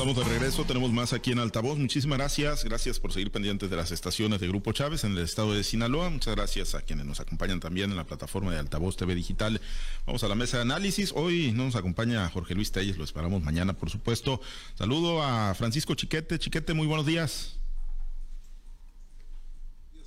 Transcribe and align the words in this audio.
Estamos 0.00 0.16
de 0.16 0.32
regreso, 0.32 0.64
tenemos 0.64 0.90
más 0.92 1.12
aquí 1.12 1.30
en 1.30 1.40
Altavoz. 1.40 1.76
Muchísimas 1.76 2.16
gracias. 2.16 2.64
Gracias 2.64 2.98
por 2.98 3.12
seguir 3.12 3.30
pendientes 3.30 3.68
de 3.68 3.76
las 3.76 3.90
estaciones 3.90 4.40
de 4.40 4.48
Grupo 4.48 4.72
Chávez 4.72 5.04
en 5.04 5.12
el 5.12 5.18
estado 5.18 5.52
de 5.52 5.62
Sinaloa. 5.62 6.08
Muchas 6.08 6.34
gracias 6.34 6.74
a 6.74 6.80
quienes 6.80 7.04
nos 7.04 7.20
acompañan 7.20 7.60
también 7.60 7.90
en 7.90 7.98
la 7.98 8.04
plataforma 8.04 8.50
de 8.50 8.58
Altavoz 8.60 8.96
TV 8.96 9.14
Digital. 9.14 9.60
Vamos 10.06 10.24
a 10.24 10.28
la 10.28 10.34
mesa 10.34 10.56
de 10.56 10.62
análisis. 10.62 11.12
Hoy 11.14 11.52
no 11.52 11.64
nos 11.64 11.76
acompaña 11.76 12.26
Jorge 12.30 12.54
Luis 12.54 12.72
Telles, 12.72 12.96
lo 12.96 13.04
esperamos 13.04 13.42
mañana, 13.42 13.74
por 13.74 13.90
supuesto. 13.90 14.40
Saludo 14.74 15.22
a 15.22 15.54
Francisco 15.54 15.94
Chiquete. 15.94 16.38
Chiquete, 16.38 16.72
muy 16.72 16.86
buenos 16.86 17.04
días. 17.04 17.58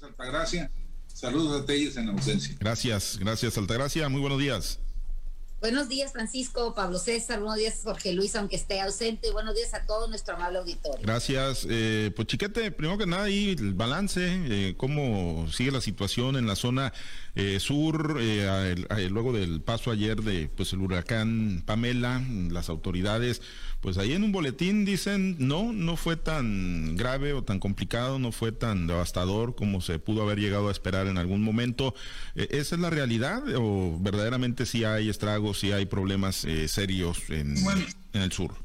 Altagracia. 0.01 0.71
Saludos 1.05 1.61
a 1.61 1.65
Telles 1.67 1.97
en 1.97 2.09
ausencia. 2.09 2.55
Gracias, 2.59 3.19
gracias 3.19 3.55
Altagracia. 3.59 4.09
Muy 4.09 4.21
buenos 4.21 4.39
días. 4.39 4.79
Buenos 5.63 5.87
días, 5.87 6.11
Francisco, 6.11 6.73
Pablo 6.75 6.99
César, 6.99 7.39
buenos 7.39 7.57
días, 7.57 7.79
Jorge 7.85 8.11
Luis, 8.11 8.35
aunque 8.35 8.57
esté 8.57 8.81
ausente, 8.81 9.31
buenos 9.31 9.55
días 9.55 9.73
a 9.73 9.85
todo 9.85 10.09
nuestro 10.09 10.35
amable 10.35 10.59
auditorio. 10.59 10.99
Gracias. 11.01 11.65
Eh, 11.69 12.11
pues 12.13 12.27
Chiquete, 12.27 12.69
primero 12.71 12.97
que 12.97 13.05
nada, 13.05 13.23
ahí 13.23 13.55
el 13.57 13.73
balance, 13.73 14.27
eh, 14.27 14.73
cómo 14.75 15.47
sigue 15.49 15.71
la 15.71 15.79
situación 15.79 16.35
en 16.35 16.47
la 16.47 16.57
zona 16.57 16.91
eh, 17.35 17.61
sur, 17.61 18.19
luego 19.09 19.31
del 19.31 19.61
paso 19.61 19.89
ayer 19.89 20.21
de 20.21 20.49
pues 20.49 20.73
el 20.73 20.81
huracán 20.81 21.63
Pamela, 21.65 22.21
las 22.51 22.67
autoridades 22.67 23.41
pues 23.83 23.97
ahí 23.97 24.13
en 24.13 24.23
un 24.23 24.31
boletín 24.31 24.85
dicen, 24.85 25.35
no, 25.39 25.73
no 25.73 25.97
fue 25.97 26.15
tan 26.15 26.95
grave 26.95 27.33
o 27.33 27.43
tan 27.43 27.59
complicado, 27.59 28.17
no 28.17 28.31
fue 28.31 28.53
tan 28.53 28.87
devastador 28.87 29.55
como 29.55 29.81
se 29.81 29.99
pudo 29.99 30.21
haber 30.21 30.39
llegado 30.39 30.69
a 30.69 30.71
esperar 30.71 31.07
en 31.07 31.17
algún 31.17 31.43
momento. 31.43 31.93
Eh, 32.35 32.47
¿Esa 32.51 32.75
es 32.75 32.81
la 32.81 32.89
realidad 32.89 33.43
o 33.57 33.99
verdaderamente 33.99 34.65
sí 34.65 34.85
hay 34.85 35.09
estragos, 35.09 35.59
sí 35.59 35.73
hay 35.73 35.85
problemas 35.85 36.45
eh, 36.45 36.69
serios 36.69 37.29
en, 37.29 37.57
el 38.13 38.31
sur? 38.31 38.55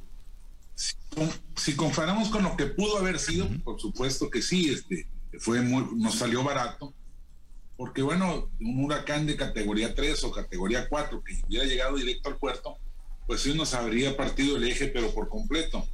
Si, 1.57 1.75
comparamos 1.75 2.29
con 2.29 2.45
lo 2.45 2.57
que 2.57 2.67
pudo 2.67 2.99
haber 2.99 3.19
sido, 3.19 3.49
por 3.65 3.81
supuesto 3.81 4.31
que 4.31 4.41
sí, 4.41 4.71
este, 4.71 5.09
fue 5.41 5.63
muy, 5.63 5.85
nos 5.97 6.15
salió 6.15 6.45
barato, 6.45 6.95
porque 7.77 8.03
bueno, 8.03 8.51
un 8.61 8.85
huracán 8.85 9.27
de 9.27 9.35
categoría 9.35 9.97
3 9.97 10.23
o 10.23 10.31
categoría 10.31 10.89
4 10.89 11.25
que 11.25 11.41
hubiera 11.49 11.65
llegado 11.65 11.97
directo 11.97 12.29
al 12.29 12.37
puerto, 12.37 12.79
pues 13.29 13.43
sí 13.43 13.53
nos 13.53 13.75
habría 13.75 14.17
partido 14.17 14.57
el 14.57 14.65
eje, 14.65 14.89
pero 14.89 15.13
por 15.13 15.29
completo. 15.29 15.87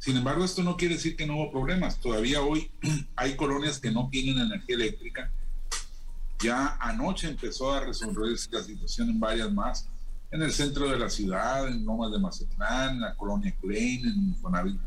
Sin 0.00 0.16
embargo, 0.16 0.44
esto 0.44 0.64
no 0.64 0.76
quiere 0.76 0.96
decir 0.96 1.14
que 1.14 1.24
no 1.24 1.36
hubo 1.36 1.52
problemas. 1.52 2.00
Todavía 2.00 2.42
hoy 2.42 2.68
hay 3.16 3.36
colonias 3.36 3.78
que 3.78 3.92
no 3.92 4.08
tienen 4.10 4.38
energía 4.38 4.74
eléctrica. 4.74 5.32
Ya 6.40 6.76
anoche 6.80 7.28
empezó 7.28 7.72
a 7.72 7.84
resolverse 7.84 8.48
la 8.50 8.64
situación 8.64 9.08
en 9.08 9.20
varias 9.20 9.52
más. 9.52 9.88
En 10.32 10.42
el 10.42 10.52
centro 10.52 10.88
de 10.90 10.98
la 10.98 11.08
ciudad, 11.08 11.68
en 11.68 11.86
Lomas 11.86 12.10
de 12.10 12.18
Mazatlán, 12.18 12.96
en 12.96 13.00
la 13.02 13.14
colonia 13.14 13.54
Klein, 13.60 14.04
en 14.04 14.36
Fonavit, 14.40 14.80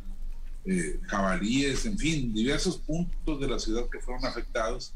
eh, 0.66 1.00
Jabalíes, 1.03 1.85
en 1.85 1.97
fin, 1.97 2.33
diversos 2.33 2.80
puntos 2.80 3.39
de 3.39 3.47
la 3.47 3.59
ciudad 3.59 3.88
que 3.89 4.02
fueron 4.02 4.25
afectados 4.25 4.94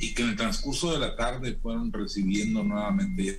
y 0.00 0.14
que 0.14 0.22
en 0.22 0.30
el 0.30 0.36
transcurso 0.36 0.92
de 0.92 0.98
la 0.98 1.14
tarde 1.14 1.58
fueron 1.62 1.92
recibiendo 1.92 2.64
nuevamente 2.64 3.38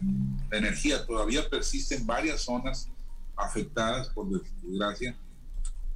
la 0.51 0.59
energía. 0.59 1.03
Todavía 1.07 1.49
persisten 1.49 2.05
varias 2.05 2.41
zonas 2.41 2.87
afectadas, 3.35 4.09
por 4.09 4.29
desgracia, 4.29 5.17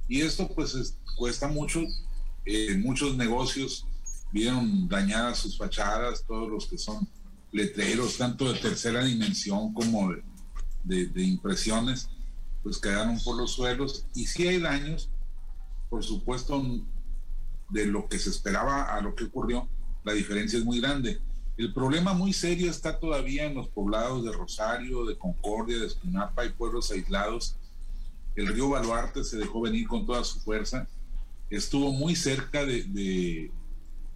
y 0.08 0.22
esto 0.22 0.48
pues 0.48 0.96
cuesta 1.16 1.46
mucho. 1.46 1.84
Eh, 2.44 2.76
muchos 2.78 3.16
negocios 3.16 3.86
vieron 4.32 4.88
dañadas 4.88 5.38
sus 5.38 5.56
fachadas, 5.56 6.24
todos 6.26 6.50
los 6.50 6.66
que 6.66 6.78
son 6.78 7.08
letreros, 7.52 8.18
tanto 8.18 8.52
de 8.52 8.58
tercera 8.58 9.04
dimensión 9.04 9.72
como 9.72 10.10
de, 10.82 11.06
de 11.06 11.22
impresiones, 11.22 12.08
pues 12.64 12.78
quedaron 12.78 13.20
por 13.20 13.36
los 13.36 13.52
suelos. 13.52 14.04
Y 14.16 14.26
si 14.26 14.48
hay 14.48 14.58
daños, 14.58 15.10
por 15.88 16.02
supuesto, 16.02 16.60
de 17.70 17.86
lo 17.86 18.08
que 18.08 18.18
se 18.18 18.30
esperaba 18.30 18.82
a 18.96 19.00
lo 19.00 19.14
que 19.14 19.24
ocurrió, 19.24 19.68
la 20.06 20.12
diferencia 20.12 20.56
es 20.56 20.64
muy 20.64 20.80
grande. 20.80 21.20
El 21.56 21.74
problema 21.74 22.14
muy 22.14 22.32
serio 22.32 22.70
está 22.70 22.96
todavía 22.96 23.44
en 23.44 23.54
los 23.54 23.68
poblados 23.68 24.24
de 24.24 24.30
Rosario, 24.30 25.04
de 25.04 25.18
Concordia, 25.18 25.78
de 25.78 25.86
Escunapa 25.86 26.46
y 26.46 26.50
pueblos 26.50 26.92
aislados. 26.92 27.56
El 28.36 28.46
río 28.46 28.68
Baluarte 28.68 29.24
se 29.24 29.36
dejó 29.36 29.62
venir 29.62 29.88
con 29.88 30.06
toda 30.06 30.22
su 30.22 30.38
fuerza. 30.38 30.86
Estuvo 31.50 31.92
muy 31.92 32.14
cerca 32.14 32.64
de, 32.64 33.50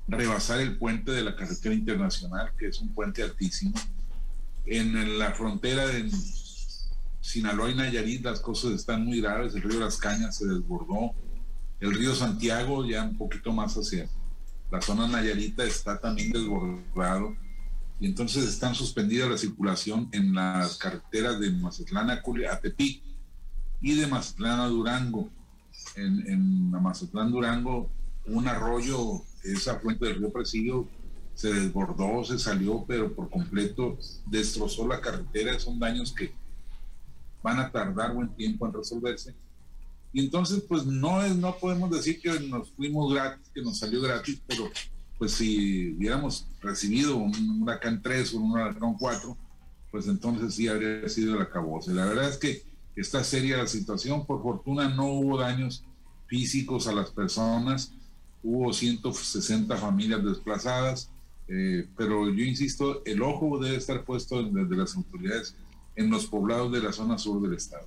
rebasar 0.06 0.60
el 0.60 0.78
puente 0.78 1.10
de 1.10 1.22
la 1.22 1.34
carretera 1.34 1.74
internacional, 1.74 2.52
que 2.56 2.68
es 2.68 2.80
un 2.80 2.94
puente 2.94 3.24
altísimo. 3.24 3.74
En 4.66 5.18
la 5.18 5.32
frontera 5.32 5.88
de 5.88 6.08
Sinaloa 7.20 7.68
y 7.68 7.74
Nayarit 7.74 8.22
las 8.22 8.38
cosas 8.38 8.72
están 8.72 9.04
muy 9.04 9.20
graves. 9.20 9.56
El 9.56 9.62
río 9.62 9.80
Las 9.80 9.96
Cañas 9.96 10.36
se 10.36 10.46
desbordó. 10.46 11.14
El 11.80 11.94
río 11.94 12.14
Santiago 12.14 12.84
ya 12.84 13.02
un 13.02 13.16
poquito 13.18 13.52
más 13.52 13.74
hacia 13.74 14.08
la 14.70 14.80
zona 14.80 15.08
Nayarita 15.08 15.64
está 15.64 15.98
también 15.98 16.30
desbordado 16.30 17.34
y 17.98 18.06
entonces 18.06 18.44
están 18.44 18.74
suspendidas 18.74 19.28
la 19.28 19.36
circulación 19.36 20.08
en 20.12 20.34
las 20.34 20.76
carreteras 20.78 21.38
de 21.40 21.50
Mazatlán 21.50 22.10
a, 22.10 22.22
Tepic 22.60 23.02
y 23.80 23.94
de 23.94 24.06
Mazatlán 24.06 24.60
a 24.60 24.66
Durango. 24.68 25.28
En, 25.96 26.26
en 26.26 26.70
Mazatlán 26.70 27.30
Durango, 27.30 27.90
un 28.26 28.48
arroyo, 28.48 29.22
esa 29.44 29.80
fuente 29.80 30.06
del 30.06 30.16
río 30.16 30.32
Presidio, 30.32 30.88
se 31.34 31.52
desbordó, 31.52 32.24
se 32.24 32.38
salió, 32.38 32.84
pero 32.86 33.14
por 33.14 33.28
completo 33.28 33.98
destrozó 34.26 34.86
la 34.86 35.00
carretera. 35.00 35.58
Son 35.58 35.78
daños 35.78 36.12
que 36.12 36.32
van 37.42 37.58
a 37.58 37.70
tardar 37.70 38.14
buen 38.14 38.34
tiempo 38.34 38.66
en 38.66 38.72
resolverse 38.72 39.34
y 40.12 40.24
entonces, 40.24 40.64
pues 40.68 40.84
no 40.86 41.22
es, 41.22 41.36
no 41.36 41.56
podemos 41.56 41.90
decir 41.90 42.20
que 42.20 42.40
nos 42.40 42.70
fuimos 42.72 43.12
gratis, 43.12 43.48
que 43.54 43.62
nos 43.62 43.78
salió 43.78 44.00
gratis, 44.00 44.40
pero 44.46 44.68
pues 45.18 45.32
si 45.32 45.92
hubiéramos 45.96 46.46
recibido 46.60 47.16
un 47.16 47.62
huracán 47.62 48.02
3 48.02 48.34
o 48.34 48.38
un 48.38 48.52
huracán 48.52 48.94
4, 48.98 49.36
pues 49.90 50.06
entonces 50.08 50.54
sí 50.54 50.66
habría 50.66 51.08
sido 51.08 51.36
el 51.36 51.42
acabose. 51.42 51.92
La 51.92 52.06
verdad 52.06 52.28
es 52.28 52.38
que 52.38 52.62
está 52.96 53.22
seria 53.22 53.58
la 53.58 53.66
situación, 53.66 54.26
por 54.26 54.42
fortuna 54.42 54.88
no 54.88 55.06
hubo 55.06 55.38
daños 55.38 55.84
físicos 56.26 56.86
a 56.86 56.92
las 56.92 57.10
personas, 57.10 57.92
hubo 58.42 58.72
160 58.72 59.76
familias 59.76 60.24
desplazadas, 60.24 61.10
eh, 61.48 61.88
pero 61.96 62.28
yo 62.32 62.44
insisto, 62.44 63.02
el 63.04 63.22
ojo 63.22 63.58
debe 63.58 63.76
estar 63.76 64.04
puesto 64.04 64.42
desde 64.42 64.76
las 64.76 64.96
autoridades 64.96 65.54
en 66.00 66.10
los 66.10 66.26
poblados 66.26 66.72
de 66.72 66.80
la 66.80 66.92
zona 66.92 67.18
sur 67.18 67.42
del 67.42 67.54
estado. 67.54 67.86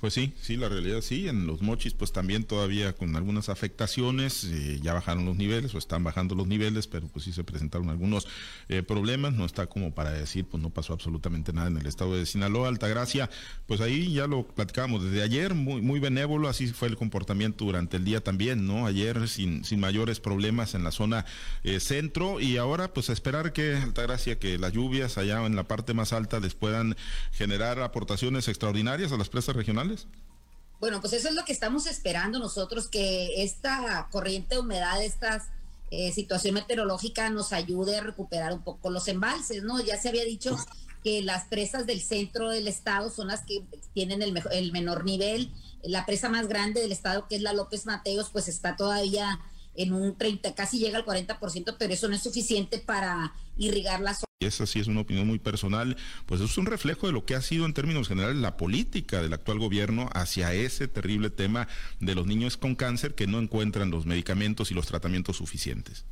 Pues 0.00 0.14
sí, 0.14 0.32
sí, 0.40 0.56
la 0.56 0.68
realidad 0.68 1.00
sí, 1.00 1.28
en 1.28 1.46
los 1.46 1.60
mochis 1.60 1.92
pues 1.94 2.12
también 2.12 2.44
todavía 2.44 2.92
con 2.92 3.14
algunas 3.16 3.48
afectaciones, 3.48 4.44
eh, 4.44 4.80
ya 4.82 4.94
bajaron 4.94 5.24
los 5.24 5.36
niveles 5.36 5.74
o 5.74 5.78
están 5.78 6.04
bajando 6.04 6.34
los 6.34 6.46
niveles, 6.46 6.86
pero 6.86 7.08
pues 7.08 7.24
sí 7.24 7.32
se 7.32 7.44
presentaron 7.44 7.88
algunos 7.88 8.26
eh, 8.68 8.82
problemas, 8.82 9.32
no 9.34 9.44
está 9.44 9.66
como 9.66 9.94
para 9.94 10.10
decir 10.10 10.44
pues 10.44 10.62
no 10.62 10.70
pasó 10.70 10.92
absolutamente 10.92 11.52
nada 11.52 11.68
en 11.68 11.76
el 11.76 11.86
estado 11.86 12.14
de 12.16 12.26
Sinaloa, 12.26 12.68
Altagracia, 12.68 13.28
pues 13.66 13.80
ahí 13.80 14.12
ya 14.12 14.26
lo 14.26 14.46
platicábamos 14.46 15.04
desde 15.04 15.22
ayer, 15.22 15.54
muy, 15.54 15.80
muy 15.82 16.00
benévolo, 16.00 16.48
así 16.48 16.68
fue 16.68 16.88
el 16.88 16.96
comportamiento 16.96 17.64
durante 17.64 17.96
el 17.96 18.04
día 18.04 18.22
también, 18.22 18.66
¿no? 18.66 18.86
Ayer 18.86 19.28
sin, 19.28 19.64
sin 19.64 19.80
mayores 19.80 20.20
problemas 20.20 20.74
en 20.74 20.84
la 20.84 20.92
zona 20.92 21.26
eh, 21.64 21.80
centro 21.80 22.40
y 22.40 22.56
ahora 22.56 22.92
pues 22.92 23.10
a 23.10 23.12
esperar 23.12 23.52
que 23.52 23.76
Altagracia, 23.76 24.38
que 24.38 24.58
las 24.58 24.72
lluvias 24.72 25.18
allá 25.18 25.44
en 25.44 25.56
la 25.56 25.64
parte 25.64 25.94
más 25.94 26.12
alta 26.12 26.40
les 26.40 26.54
puedan 26.54 26.96
generar 27.32 27.80
aportaciones 27.80 28.46
extraordinarias 28.48 29.10
a 29.12 29.16
las 29.16 29.28
presas 29.28 29.56
regionales? 29.56 30.06
Bueno, 30.80 31.00
pues 31.00 31.12
eso 31.12 31.28
es 31.28 31.34
lo 31.34 31.44
que 31.44 31.52
estamos 31.52 31.86
esperando 31.86 32.38
nosotros, 32.38 32.88
que 32.88 33.42
esta 33.42 34.08
corriente 34.10 34.56
de 34.56 34.60
humedad, 34.60 35.02
esta 35.02 35.44
eh, 35.90 36.10
situación 36.12 36.54
meteorológica 36.54 37.30
nos 37.30 37.52
ayude 37.52 37.96
a 37.96 38.02
recuperar 38.02 38.52
un 38.52 38.62
poco 38.62 38.90
los 38.90 39.08
embalses, 39.08 39.62
¿no? 39.62 39.80
Ya 39.80 39.96
se 39.96 40.08
había 40.08 40.24
dicho 40.24 40.56
que 41.04 41.22
las 41.22 41.44
presas 41.44 41.86
del 41.86 42.00
centro 42.00 42.48
del 42.48 42.66
estado 42.66 43.10
son 43.10 43.28
las 43.28 43.42
que 43.42 43.62
tienen 43.92 44.22
el, 44.22 44.40
el 44.52 44.72
menor 44.72 45.04
nivel. 45.04 45.52
La 45.82 46.06
presa 46.06 46.28
más 46.28 46.48
grande 46.48 46.80
del 46.80 46.92
estado, 46.92 47.28
que 47.28 47.36
es 47.36 47.42
la 47.42 47.52
López 47.52 47.86
Mateos, 47.86 48.30
pues 48.30 48.48
está 48.48 48.76
todavía 48.76 49.40
en 49.74 49.92
un 49.92 50.16
30, 50.16 50.54
casi 50.54 50.78
llega 50.78 50.98
al 50.98 51.06
40%, 51.06 51.76
pero 51.78 51.94
eso 51.94 52.08
no 52.08 52.14
es 52.14 52.22
suficiente 52.22 52.78
para 52.78 53.34
irrigar 53.56 54.00
la 54.00 54.14
zona. 54.14 54.26
Y 54.26 54.31
esa 54.44 54.66
sí 54.66 54.80
es 54.80 54.86
una 54.86 55.00
opinión 55.00 55.26
muy 55.26 55.38
personal, 55.38 55.96
pues 56.26 56.40
es 56.40 56.58
un 56.58 56.66
reflejo 56.66 57.06
de 57.06 57.12
lo 57.12 57.24
que 57.24 57.34
ha 57.34 57.42
sido 57.42 57.66
en 57.66 57.74
términos 57.74 58.08
generales 58.08 58.36
la 58.36 58.56
política 58.56 59.22
del 59.22 59.32
actual 59.32 59.58
gobierno 59.58 60.08
hacia 60.12 60.54
ese 60.54 60.88
terrible 60.88 61.30
tema 61.30 61.68
de 62.00 62.14
los 62.14 62.26
niños 62.26 62.56
con 62.56 62.74
cáncer 62.74 63.14
que 63.14 63.26
no 63.26 63.38
encuentran 63.38 63.90
los 63.90 64.06
medicamentos 64.06 64.70
y 64.70 64.74
los 64.74 64.86
tratamientos 64.86 65.36
suficientes. 65.36 66.04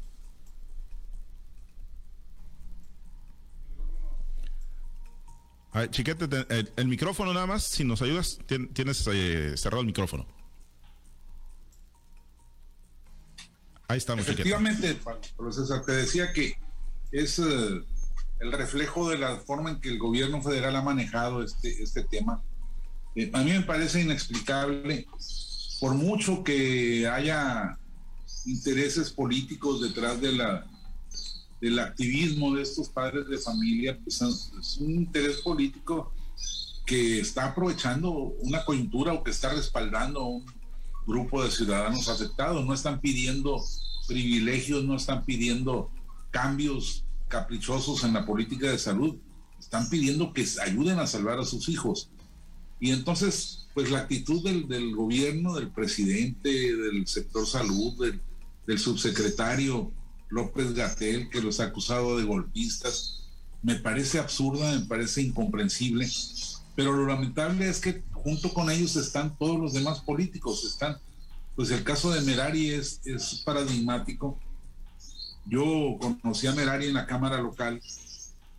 chiquete, 5.90 6.26
el, 6.76 6.88
micrófono 6.88 7.32
nada 7.32 7.46
más, 7.46 7.62
si 7.62 7.84
nos 7.84 8.02
ayudas, 8.02 8.38
tienes 8.72 9.06
eh, 9.12 9.54
cerrado 9.56 9.80
el 9.80 9.86
micrófono. 9.86 10.26
Ahí 13.86 13.98
estamos. 13.98 14.28
Efectivamente, 14.28 14.96
profesor, 15.36 15.84
te 15.84 15.92
decía 15.92 16.32
que 16.32 16.54
es 17.12 17.38
eh, 17.38 17.82
el 18.40 18.52
reflejo 18.52 19.08
de 19.10 19.18
la 19.18 19.36
forma 19.36 19.70
en 19.70 19.80
que 19.80 19.90
el 19.90 19.98
gobierno 19.98 20.42
federal 20.42 20.74
ha 20.76 20.82
manejado 20.82 21.42
este, 21.42 21.82
este 21.82 22.02
tema. 22.04 22.42
Eh, 23.14 23.30
a 23.32 23.42
mí 23.42 23.52
me 23.52 23.62
parece 23.62 24.00
inexplicable, 24.00 25.06
por 25.78 25.94
mucho 25.94 26.42
que 26.42 27.06
haya 27.06 27.78
intereses 28.46 29.10
políticos 29.10 29.82
detrás 29.82 30.20
de 30.20 30.32
la, 30.32 30.66
del 31.60 31.78
activismo 31.78 32.54
de 32.54 32.62
estos 32.62 32.88
padres 32.88 33.28
de 33.28 33.38
familia, 33.38 33.98
pues 34.02 34.22
es 34.22 34.78
un 34.78 34.90
interés 34.92 35.38
político 35.38 36.12
que 36.86 37.20
está 37.20 37.46
aprovechando 37.46 38.10
una 38.10 38.64
coyuntura 38.64 39.12
o 39.12 39.22
que 39.22 39.30
está 39.30 39.50
respaldando 39.50 40.20
a 40.20 40.28
un 40.28 40.46
grupo 41.06 41.44
de 41.44 41.50
ciudadanos 41.50 42.08
afectados. 42.08 42.64
No 42.64 42.72
están 42.72 43.00
pidiendo 43.00 43.62
privilegios, 44.08 44.82
no 44.84 44.96
están 44.96 45.24
pidiendo 45.24 45.90
cambios 46.30 47.04
caprichosos 47.30 48.04
en 48.04 48.12
la 48.12 48.26
política 48.26 48.70
de 48.70 48.78
salud, 48.78 49.16
están 49.58 49.88
pidiendo 49.88 50.34
que 50.34 50.46
ayuden 50.62 50.98
a 50.98 51.06
salvar 51.06 51.38
a 51.38 51.44
sus 51.44 51.70
hijos. 51.70 52.10
Y 52.80 52.90
entonces, 52.90 53.68
pues 53.72 53.90
la 53.90 54.00
actitud 54.00 54.42
del, 54.42 54.94
gobierno, 54.94 55.54
del 55.54 55.70
presidente, 55.70 56.50
del 56.50 57.06
sector 57.06 57.46
salud, 57.46 57.98
del, 58.04 58.20
del 58.66 58.78
subsecretario, 58.78 59.92
López 60.28 60.74
Gatel, 60.74 61.30
que 61.30 61.40
los 61.40 61.60
ha 61.60 61.64
acusado 61.64 62.18
de 62.18 62.24
golpistas, 62.24 63.20
me 63.62 63.76
parece 63.76 64.18
absurda, 64.18 64.72
me 64.78 64.86
parece 64.86 65.22
incomprensible, 65.22 66.08
pero 66.74 66.92
lo 66.92 67.06
lamentable 67.06 67.68
es 67.68 67.80
que 67.80 68.02
junto 68.12 68.52
con 68.52 68.70
ellos 68.70 68.96
están 68.96 69.36
todos 69.36 69.58
los 69.60 69.72
demás 69.72 70.00
políticos, 70.00 70.64
están, 70.64 70.98
pues 71.56 71.70
el 71.70 71.84
caso 71.84 72.10
de 72.10 72.22
Merari 72.22 72.70
es, 72.70 73.00
es 73.04 73.42
paradigmático. 73.44 74.38
Yo 75.46 75.98
conocí 76.00 76.46
a 76.46 76.52
Merari 76.52 76.86
en 76.86 76.94
la 76.94 77.06
Cámara 77.06 77.40
Local 77.40 77.80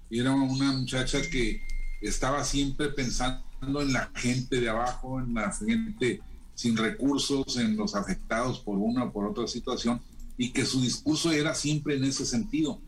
y 0.09 0.19
era 0.19 0.33
una 0.33 0.71
muchacha 0.73 1.21
que 1.21 1.61
estaba 2.01 2.43
siempre 2.43 2.89
pensando 2.89 3.81
en 3.81 3.93
la 3.93 4.11
gente 4.15 4.59
de 4.59 4.69
abajo, 4.69 5.19
en 5.19 5.33
la 5.33 5.51
gente 5.53 6.21
sin 6.55 6.75
recursos, 6.75 7.57
en 7.57 7.77
los 7.77 7.95
afectados 7.95 8.59
por 8.59 8.77
una 8.77 9.05
o 9.05 9.11
por 9.11 9.25
otra 9.25 9.47
situación 9.47 10.01
y 10.37 10.51
que 10.51 10.65
su 10.65 10.81
discurso 10.81 11.31
era 11.31 11.53
siempre 11.53 11.95
en 11.95 12.03
ese 12.03 12.25
sentido. 12.25 12.79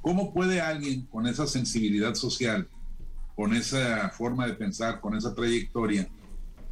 ¿Cómo 0.00 0.32
puede 0.32 0.60
alguien 0.60 1.02
con 1.06 1.26
esa 1.26 1.46
sensibilidad 1.46 2.14
social, 2.14 2.68
con 3.34 3.54
esa 3.54 4.10
forma 4.10 4.46
de 4.46 4.54
pensar, 4.54 5.00
con 5.00 5.16
esa 5.16 5.34
trayectoria, 5.34 6.08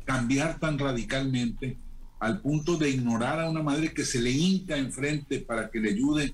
cambiar 0.04 0.58
tan 0.58 0.78
radicalmente 0.78 1.76
al 2.20 2.40
punto 2.40 2.76
de 2.76 2.90
ignorar 2.90 3.40
a 3.40 3.50
una 3.50 3.62
madre 3.62 3.92
que 3.92 4.04
se 4.04 4.20
le 4.20 4.30
hinca 4.30 4.76
enfrente 4.76 5.40
para 5.40 5.70
que 5.70 5.80
le 5.80 5.90
ayude 5.90 6.32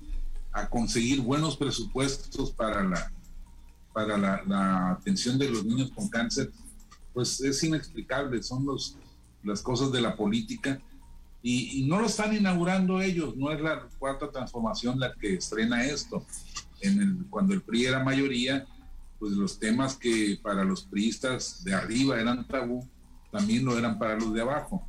a 0.51 0.69
conseguir 0.69 1.21
buenos 1.21 1.57
presupuestos 1.57 2.51
para 2.51 2.83
la, 2.83 3.11
para 3.93 4.17
la, 4.17 4.43
la 4.45 4.91
atención 4.91 5.37
de 5.37 5.49
los 5.49 5.65
niños 5.65 5.91
con 5.91 6.09
cáncer? 6.09 6.51
Pues 7.13 7.41
es 7.41 7.63
inexplicable, 7.63 8.41
son 8.43 8.65
los, 8.65 8.95
las 9.43 9.61
cosas 9.61 9.91
de 9.91 10.01
la 10.01 10.15
política 10.15 10.79
y, 11.41 11.85
no 11.87 11.99
lo 11.99 12.07
están 12.07 12.35
inaugurando 12.35 13.01
ellos, 13.01 13.35
no 13.37 13.51
es 13.51 13.61
la 13.61 13.87
cuarta 13.97 14.29
transformación 14.29 14.99
la 14.99 15.13
que 15.13 15.35
estrena 15.35 15.85
esto. 15.85 16.25
En 16.81 17.01
el, 17.01 17.25
cuando 17.29 17.53
el 17.53 17.61
PRI 17.61 17.85
era 17.85 18.03
mayoría, 18.03 18.65
pues 19.19 19.33
los 19.33 19.57
temas 19.57 19.95
que 19.95 20.37
para 20.41 20.63
los 20.63 20.83
priistas 20.83 21.63
de 21.63 21.73
arriba 21.73 22.19
eran 22.19 22.47
tabú, 22.47 22.87
también 23.31 23.63
lo 23.63 23.77
eran 23.77 23.97
para 23.97 24.15
los 24.15 24.33
de 24.33 24.41
abajo. 24.41 24.85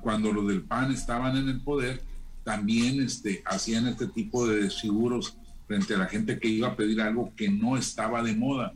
Cuando 0.00 0.32
los 0.32 0.48
del 0.48 0.62
PAN 0.62 0.92
estaban 0.92 1.36
en 1.36 1.48
el 1.48 1.60
poder, 1.60 2.02
también 2.44 3.02
este, 3.02 3.42
hacían 3.46 3.86
este 3.88 4.06
tipo 4.06 4.46
de 4.46 4.62
desfiguros 4.62 5.36
frente 5.66 5.94
a 5.94 5.98
la 5.98 6.06
gente 6.06 6.38
que 6.38 6.48
iba 6.48 6.68
a 6.68 6.76
pedir 6.76 7.00
algo 7.00 7.32
que 7.34 7.48
no 7.48 7.76
estaba 7.76 8.22
de 8.22 8.36
moda. 8.36 8.72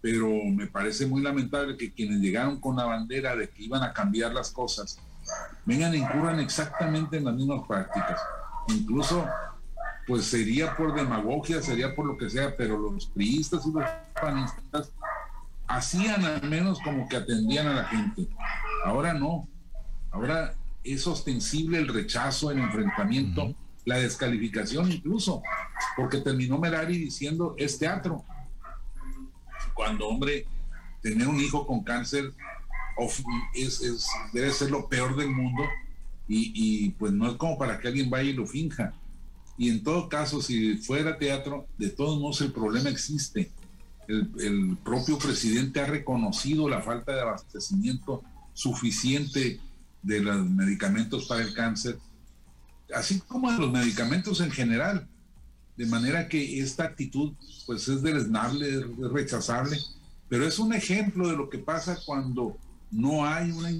Pero 0.00 0.28
me 0.28 0.66
parece 0.66 1.06
muy 1.06 1.22
lamentable 1.22 1.76
que 1.76 1.92
quienes 1.92 2.20
llegaron 2.20 2.60
con 2.60 2.76
la 2.76 2.84
bandera 2.84 3.36
de 3.36 3.48
que 3.48 3.62
iban 3.62 3.84
a 3.84 3.92
cambiar 3.92 4.32
las 4.34 4.50
cosas, 4.50 4.98
vengan 5.64 5.94
e 5.94 5.98
incurran 5.98 6.40
exactamente 6.40 7.18
en 7.18 7.24
las 7.24 7.34
mismas 7.34 7.66
prácticas. 7.68 8.20
Incluso, 8.68 9.24
pues 10.06 10.24
sería 10.24 10.76
por 10.76 10.92
demagogia, 10.94 11.62
sería 11.62 11.94
por 11.94 12.06
lo 12.06 12.16
que 12.16 12.28
sea, 12.28 12.56
pero 12.56 12.76
los 12.78 13.06
priistas 13.06 13.64
y 13.64 13.72
los 13.72 13.84
panistas 14.20 14.90
hacían 15.68 16.24
al 16.24 16.48
menos 16.48 16.80
como 16.80 17.08
que 17.08 17.16
atendían 17.16 17.68
a 17.68 17.74
la 17.74 17.84
gente. 17.84 18.28
Ahora 18.84 19.14
no. 19.14 19.48
Ahora 20.10 20.54
es 20.84 21.06
ostensible 21.06 21.78
el 21.78 21.88
rechazo, 21.88 22.50
el 22.50 22.58
enfrentamiento, 22.58 23.54
la 23.84 23.98
descalificación 23.98 24.90
incluso, 24.92 25.42
porque 25.96 26.18
terminó 26.18 26.58
Merari 26.58 26.98
diciendo 26.98 27.54
es 27.58 27.78
teatro. 27.78 28.24
Cuando, 29.74 30.08
hombre, 30.08 30.46
tener 31.02 31.26
un 31.28 31.40
hijo 31.40 31.66
con 31.66 31.82
cáncer 31.82 32.32
es, 33.54 33.80
debe 34.32 34.52
ser 34.52 34.70
lo 34.70 34.88
peor 34.88 35.16
del 35.16 35.30
mundo 35.30 35.62
y, 36.28 36.90
pues 36.90 37.12
no 37.12 37.28
es 37.28 37.36
como 37.36 37.58
para 37.58 37.78
que 37.78 37.88
alguien 37.88 38.08
vaya 38.08 38.30
y 38.30 38.32
lo 38.32 38.46
finja. 38.46 38.94
Y 39.58 39.68
en 39.68 39.82
todo 39.82 40.08
caso, 40.08 40.40
si 40.40 40.78
fuera 40.78 41.18
teatro, 41.18 41.66
de 41.76 41.90
todos 41.90 42.18
modos 42.18 42.40
el 42.40 42.52
problema 42.52 42.88
existe. 42.88 43.50
El, 44.08 44.76
propio 44.82 45.18
presidente 45.18 45.80
ha 45.80 45.86
reconocido 45.86 46.68
la 46.68 46.80
falta 46.80 47.12
de 47.12 47.20
abastecimiento 47.20 48.22
suficiente 48.54 49.60
de 50.02 50.20
los 50.20 50.48
medicamentos 50.48 51.26
para 51.26 51.42
el 51.42 51.54
cáncer, 51.54 51.98
así 52.94 53.20
como 53.20 53.50
de 53.52 53.58
los 53.58 53.72
medicamentos 53.72 54.40
en 54.40 54.50
general. 54.50 55.08
De 55.76 55.86
manera 55.86 56.28
que 56.28 56.60
esta 56.60 56.84
actitud 56.84 57.32
pues 57.66 57.88
es 57.88 58.02
deleznable, 58.02 58.68
es 58.68 58.84
rechazable, 59.10 59.78
pero 60.28 60.46
es 60.46 60.58
un 60.58 60.74
ejemplo 60.74 61.28
de 61.28 61.36
lo 61.36 61.48
que 61.48 61.58
pasa 61.58 61.98
cuando 62.04 62.56
no 62.90 63.24
hay 63.24 63.50
una 63.50 63.70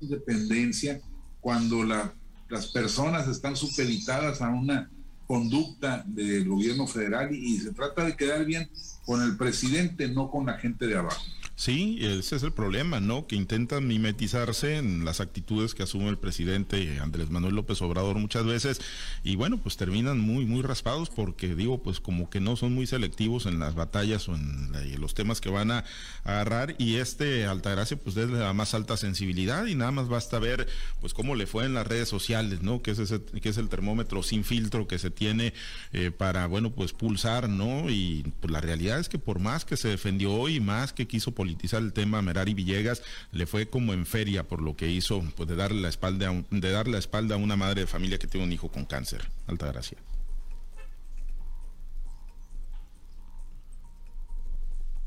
independencia 0.00 1.00
cuando 1.40 1.84
las 1.84 2.66
personas 2.68 3.28
están 3.28 3.56
supeditadas 3.56 4.42
a 4.42 4.48
una 4.48 4.90
conducta 5.26 6.02
del 6.06 6.48
gobierno 6.48 6.86
federal 6.86 7.34
y 7.34 7.58
se 7.58 7.72
trata 7.72 8.04
de 8.04 8.16
quedar 8.16 8.44
bien 8.44 8.68
con 9.04 9.22
el 9.22 9.36
presidente, 9.36 10.08
no 10.08 10.30
con 10.30 10.46
la 10.46 10.58
gente 10.58 10.86
de 10.86 10.98
abajo. 10.98 11.22
Sí, 11.60 11.98
ese 12.00 12.36
es 12.36 12.42
el 12.42 12.52
problema, 12.52 13.00
¿no? 13.00 13.26
Que 13.26 13.36
intentan 13.36 13.86
mimetizarse 13.86 14.78
en 14.78 15.04
las 15.04 15.20
actitudes 15.20 15.74
que 15.74 15.82
asume 15.82 16.08
el 16.08 16.16
presidente 16.16 17.00
Andrés 17.00 17.28
Manuel 17.28 17.54
López 17.54 17.82
Obrador 17.82 18.16
muchas 18.16 18.46
veces 18.46 18.80
y 19.24 19.36
bueno, 19.36 19.58
pues 19.58 19.76
terminan 19.76 20.18
muy, 20.18 20.46
muy 20.46 20.62
raspados 20.62 21.10
porque 21.10 21.54
digo, 21.54 21.82
pues 21.82 22.00
como 22.00 22.30
que 22.30 22.40
no 22.40 22.56
son 22.56 22.72
muy 22.72 22.86
selectivos 22.86 23.44
en 23.44 23.58
las 23.58 23.74
batallas 23.74 24.26
o 24.30 24.36
en, 24.36 24.72
los 24.98 25.12
temas 25.12 25.42
que 25.42 25.50
van 25.50 25.70
a, 25.70 25.84
agarrar 26.24 26.76
y 26.78 26.96
este 26.96 27.44
Altagracia 27.44 27.98
pues 27.98 28.16
es 28.16 28.30
la 28.30 28.54
más 28.54 28.72
alta 28.72 28.96
sensibilidad 28.96 29.66
y 29.66 29.74
nada 29.74 29.90
más 29.90 30.08
basta 30.08 30.38
ver 30.38 30.66
pues 31.02 31.12
cómo 31.12 31.34
le 31.34 31.46
fue 31.46 31.66
en 31.66 31.74
las 31.74 31.86
redes 31.86 32.08
sociales, 32.08 32.62
¿no? 32.62 32.80
Que 32.80 32.92
es, 32.92 32.98
ese, 32.98 33.20
que 33.20 33.50
es 33.50 33.58
el 33.58 33.68
termómetro 33.68 34.22
sin 34.22 34.44
filtro 34.44 34.88
que 34.88 34.98
se 34.98 35.10
tiene 35.10 35.52
eh, 35.92 36.10
para, 36.10 36.46
bueno, 36.46 36.70
pues 36.70 36.94
pulsar, 36.94 37.50
¿no? 37.50 37.90
Y 37.90 38.24
pues 38.40 38.50
la 38.50 38.62
realidad 38.62 38.98
es 38.98 39.10
que 39.10 39.18
por 39.18 39.40
más 39.40 39.66
que 39.66 39.76
se 39.76 39.88
defendió 39.88 40.48
y 40.48 40.58
más 40.58 40.94
que 40.94 41.06
quiso 41.06 41.32
politizar 41.32 41.49
el 41.78 41.92
tema 41.92 42.22
Merari 42.22 42.54
Villegas, 42.54 43.02
le 43.32 43.46
fue 43.46 43.68
como 43.68 43.92
en 43.92 44.06
feria 44.06 44.46
por 44.46 44.62
lo 44.62 44.76
que 44.76 44.88
hizo, 44.88 45.22
pues 45.36 45.48
de 45.48 45.56
darle 45.56 45.80
la 45.80 45.88
espalda, 45.88 46.32
de 46.50 46.70
darle 46.70 46.92
la 46.92 46.98
espalda 46.98 47.34
a 47.34 47.38
una 47.38 47.56
madre 47.56 47.82
de 47.82 47.86
familia 47.86 48.18
que 48.18 48.26
tiene 48.26 48.46
un 48.46 48.52
hijo 48.52 48.70
con 48.70 48.84
cáncer. 48.84 49.30
Alta 49.46 49.66
gracia. 49.66 49.98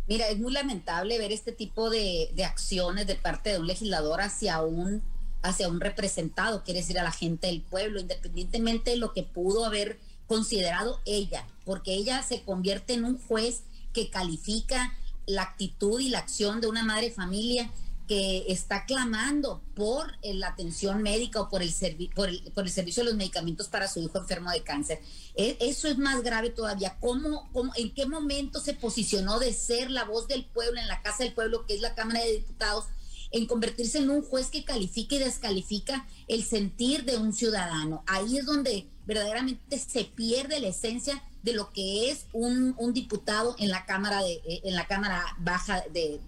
Mira, 0.08 0.28
es 0.28 0.38
muy 0.38 0.52
lamentable 0.52 1.18
ver 1.18 1.32
este 1.32 1.54
tipo 1.54 1.90
de, 1.90 2.30
de, 2.36 2.44
acciones 2.44 3.08
de 3.08 3.16
parte 3.16 3.52
de 3.52 3.60
un 3.60 3.68
legislador 3.68 4.20
hacia 4.20 4.62
un, 4.62 5.02
hacia 5.42 5.70
un 5.70 5.80
representado, 5.80 6.64
quiere 6.64 6.82
decir 6.82 7.00
a 7.00 7.04
la 7.04 7.12
gente 7.12 7.48
del 7.48 7.62
pueblo, 7.62 8.02
independientemente 8.02 8.92
de 8.92 8.98
lo 8.98 9.14
que 9.14 9.24
pudo 9.24 9.66
haber 9.66 9.98
considerado 10.28 11.00
ella, 11.06 11.46
porque 11.64 11.94
ella 11.94 12.22
se 12.22 12.42
convierte 12.42 12.94
en 12.94 13.06
un 13.06 13.18
juez 13.18 13.64
que 13.94 14.10
califica 14.10 14.94
la 15.25 15.44
actitud 15.44 16.00
y 16.00 16.10
la 16.10 16.20
acción 16.20 16.62
de 16.62 16.68
una 16.68 16.84
madre 16.84 17.12
familia 17.12 17.72
que 18.08 18.46
está 18.50 18.86
clamando 18.86 19.62
por 19.75 20.18
eh, 20.22 20.34
la 20.34 20.50
atención 20.50 21.01
médica 21.01 21.39
o 21.39 21.50
por 21.50 21.62
el, 21.62 21.74
por 22.13 22.27
el, 22.65 22.70
servicio 22.70 23.03
de 23.03 23.10
los 23.10 23.18
medicamentos 23.18 23.70
para 23.70 23.88
su 23.88 24.01
hijo 24.01 24.18
enfermo 24.18 24.51
de 24.51 24.62
cáncer. 24.62 25.00
E, 25.36 25.58
eso 25.62 25.88
es 25.88 25.98
más 25.98 26.22
grave 26.22 26.50
todavía. 26.50 26.98
¿Cómo, 27.00 27.50
¿Cómo, 27.53 27.72
en 27.75 27.94
qué 27.94 28.06
momento 28.06 28.60
se 28.60 28.74
posicionó 28.74 29.39
de 29.39 29.53
ser 29.53 29.89
la 29.89 30.03
voz 30.03 30.27
del 30.27 30.46
pueblo 30.46 30.82
en 30.82 30.88
la 30.88 31.01
Casa 31.01 31.24
del 31.24 31.34
Pueblo, 31.34 31.65
que 31.65 31.75
es 31.75 31.82
la 31.82 31.96
Cámara 31.96 32.20
de 32.22 32.34
Diputados, 32.34 32.86
en 33.34 33.48
convertirse 33.48 33.98
en 33.98 34.12
un 34.12 34.22
juez 34.22 34.48
que 34.48 34.63
califica 34.63 35.16
y 35.16 35.20
descalifica 35.20 36.08
el 36.28 36.44
sentir 36.44 37.04
de 37.04 37.18
un 37.18 37.34
ciudadano. 37.34 38.04
Ahí 38.06 38.38
es 38.38 38.46
donde 38.46 38.88
verdaderamente 39.06 39.78
se 39.80 40.06
pierde 40.06 40.60
la 40.60 40.68
esencia 40.68 41.22
de 41.42 41.54
lo 41.54 41.74
que 41.74 42.10
es 42.10 42.28
un, 42.32 42.75
diputado 42.94 43.56
en 43.58 43.70
la 43.70 43.86
Cámara 43.86 44.24
de, 44.24 44.34
eh, 44.46 44.62
en 44.63 44.75
la 44.75 44.88
Cámara 44.88 45.25
Baja 45.40 45.84
de, 45.92 46.22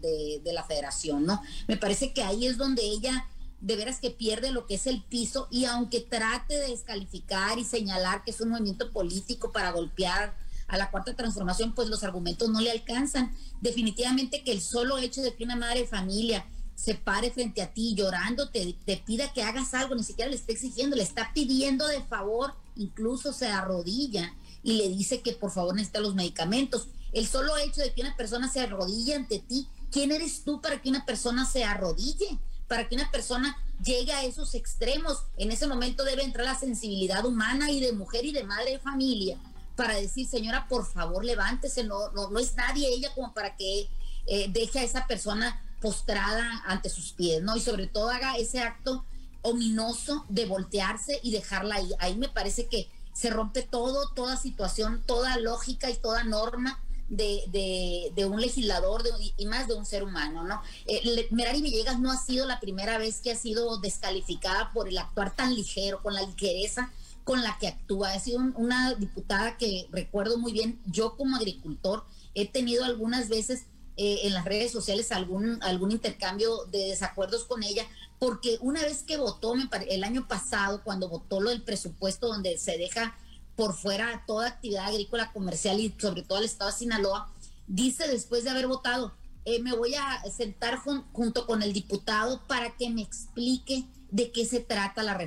de, 0.43 0.53
la 0.53 0.63
Federación, 0.63 1.25
¿no? 1.25 1.41
Me 1.67 1.77
parece 1.77 2.11
que 2.11 2.23
ahí 2.23 2.47
es 2.47 2.57
donde 2.57 2.81
ella 2.81 3.27
de 3.61 3.75
veras 3.75 3.99
que 3.99 4.09
pierde 4.09 4.51
lo 4.51 4.65
que 4.65 4.75
es 4.75 4.87
el 4.87 5.01
piso 5.03 5.47
y 5.49 5.65
aunque 5.65 6.01
trate 6.01 6.55
de 6.55 6.69
descalificar 6.69 7.57
y 7.59 7.63
señalar 7.63 8.23
que 8.23 8.31
es 8.31 8.41
un 8.41 8.49
movimiento 8.49 8.91
político 8.91 9.51
para 9.51 9.71
golpear 9.71 10.35
a 10.67 10.77
la 10.77 10.89
cuarta 10.89 11.15
transformación, 11.15 11.73
pues 11.73 11.87
los 11.87 12.03
argumentos 12.03 12.49
no 12.49 12.59
le 12.59 12.71
alcanzan. 12.71 13.33
Definitivamente 13.61 14.43
que 14.43 14.51
el 14.51 14.61
solo 14.61 14.97
hecho 14.97 15.21
de 15.21 15.35
que 15.35 15.43
una 15.43 15.55
madre 15.55 15.81
de 15.81 15.87
familia 15.87 16.45
se 16.75 16.95
pare 16.95 17.31
frente 17.31 17.61
a 17.61 17.73
ti 17.73 17.95
llorando, 17.95 18.49
te, 18.49 18.75
te 18.85 18.97
pida 18.97 19.31
que 19.33 19.43
hagas 19.43 19.73
algo, 19.73 19.95
ni 19.95 20.03
siquiera 20.03 20.29
le 20.29 20.35
está 20.35 20.51
exigiendo, 20.51 20.95
le 20.95 21.03
está 21.03 21.31
pidiendo 21.33 21.87
de 21.87 22.01
favor, 22.03 22.53
incluso 22.75 23.33
se 23.33 23.47
arrodilla 23.47 24.33
y 24.61 24.73
le 24.73 24.89
dice 24.89 25.21
que 25.21 25.33
por 25.33 25.51
favor 25.51 25.75
necesita 25.75 25.99
los 25.99 26.15
medicamentos. 26.15 26.87
El 27.13 27.27
solo 27.27 27.55
hecho 27.57 27.81
de 27.81 27.93
que 27.93 28.01
una 28.01 28.17
persona 28.17 28.51
se 28.51 28.59
arrodille 28.59 29.15
ante 29.15 29.39
ti, 29.39 29.67
¿quién 29.91 30.11
eres 30.11 30.43
tú 30.43 30.61
para 30.61 30.81
que 30.81 30.89
una 30.89 31.05
persona 31.05 31.45
se 31.45 31.63
arrodille? 31.63 32.39
Para 32.67 32.89
que 32.89 32.95
una 32.95 33.09
persona 33.09 33.57
llegue 33.83 34.11
a 34.11 34.23
esos 34.23 34.53
extremos. 34.55 35.23
En 35.37 35.51
ese 35.51 35.67
momento 35.67 36.03
debe 36.03 36.23
entrar 36.23 36.45
la 36.45 36.59
sensibilidad 36.59 37.25
humana 37.25 37.71
y 37.71 37.79
de 37.79 37.93
mujer 37.93 38.25
y 38.25 38.31
de 38.31 38.43
madre 38.43 38.71
de 38.71 38.79
familia 38.79 39.37
para 39.75 39.95
decir, 39.95 40.27
señora, 40.27 40.67
por 40.67 40.85
favor, 40.85 41.23
levántese, 41.23 41.83
no, 41.83 42.09
no, 42.11 42.29
no 42.29 42.39
es 42.39 42.55
nadie 42.55 42.87
ella 42.87 43.13
como 43.13 43.33
para 43.33 43.55
que 43.55 43.89
eh, 44.27 44.47
deje 44.49 44.79
a 44.79 44.83
esa 44.83 45.05
persona 45.05 45.61
postrada 45.81 46.63
ante 46.65 46.89
sus 46.89 47.13
pies, 47.13 47.41
¿no? 47.41 47.55
Y 47.55 47.61
sobre 47.61 47.87
todo 47.87 48.09
haga 48.09 48.37
ese 48.37 48.61
acto 48.61 49.05
ominoso 49.41 50.25
de 50.29 50.45
voltearse 50.45 51.19
y 51.23 51.31
dejarla 51.31 51.75
ahí. 51.75 51.91
Ahí 51.99 52.15
me 52.15 52.29
parece 52.29 52.67
que 52.67 52.89
se 53.13 53.29
rompe 53.29 53.61
todo, 53.61 54.09
toda 54.13 54.37
situación, 54.37 55.03
toda 55.05 55.37
lógica 55.37 55.89
y 55.89 55.95
toda 55.95 56.23
norma 56.23 56.79
de, 57.07 58.11
de, 58.15 58.25
un 58.25 58.41
legislador 58.41 59.03
y 59.37 59.45
más 59.45 59.67
de 59.67 59.75
un 59.75 59.85
ser 59.85 60.03
humano, 60.03 60.43
¿no? 60.43 60.61
Eh, 60.87 61.27
Merari 61.29 61.61
Villegas 61.61 61.99
no 61.99 62.11
ha 62.11 62.17
sido 62.17 62.47
la 62.47 62.59
primera 62.59 62.97
vez 62.97 63.21
que 63.21 63.31
ha 63.31 63.35
sido 63.35 63.77
descalificada 63.77 64.71
por 64.73 64.87
el 64.87 64.97
actuar 64.97 65.35
tan 65.35 65.53
ligero, 65.53 66.01
con 66.01 66.15
la 66.15 66.23
ligereza 66.23 66.91
con 67.25 67.41
la 67.41 67.57
que 67.59 67.67
actúa. 67.67 68.13
Ha 68.13 68.19
sido 68.19 68.39
una 68.55 68.93
diputada 68.93 69.57
que 69.57 69.87
recuerdo 69.91 70.37
muy 70.37 70.53
bien, 70.53 70.79
yo 70.85 71.17
como 71.17 71.35
agricultor 71.35 72.05
he 72.35 72.47
tenido 72.47 72.85
algunas 72.85 73.29
veces 73.29 73.65
eh, 73.97 74.21
en 74.23 74.33
las 74.33 74.43
redes 74.43 74.73
sociales 74.73 75.13
algún, 75.13 75.61
algún 75.63 75.91
intercambio 75.91 76.65
de 76.65 76.79
desacuerdos 76.89 77.45
con 77.45 77.63
ella, 77.63 77.85
porque 78.19 78.57
una 78.59 78.81
vez 78.81 79.03
que 79.03 79.15
votó 79.15 79.53
el 79.87 80.03
año 80.03 80.27
pasado, 80.27 80.81
cuando 80.83 81.07
votó 81.07 81.39
lo 81.39 81.49
del 81.49 81.61
presupuesto 81.61 82.27
donde 82.27 82.57
se 82.57 82.77
deja 82.77 83.15
por 83.55 83.73
fuera 83.73 84.23
toda 84.27 84.47
actividad 84.47 84.87
agrícola 84.87 85.31
comercial 85.31 85.79
y 85.79 85.95
sobre 85.97 86.23
todo 86.23 86.39
el 86.39 86.45
estado 86.45 86.71
de 86.71 86.77
Sinaloa, 86.77 87.31
dice 87.67 88.07
después 88.09 88.43
de 88.43 88.49
haber 88.49 88.67
votado, 88.67 89.13
eh, 89.45 89.61
me 89.61 89.73
voy 89.73 89.95
a 89.95 90.23
sentar 90.29 90.77
junto 90.77 91.45
con 91.45 91.63
el 91.63 91.71
diputado 91.71 92.41
para 92.47 92.75
que 92.75 92.89
me 92.89 93.01
explique 93.01 93.85
de 94.11 94.31
qué 94.31 94.45
se 94.45 94.59
trata 94.59 95.03
la, 95.03 95.17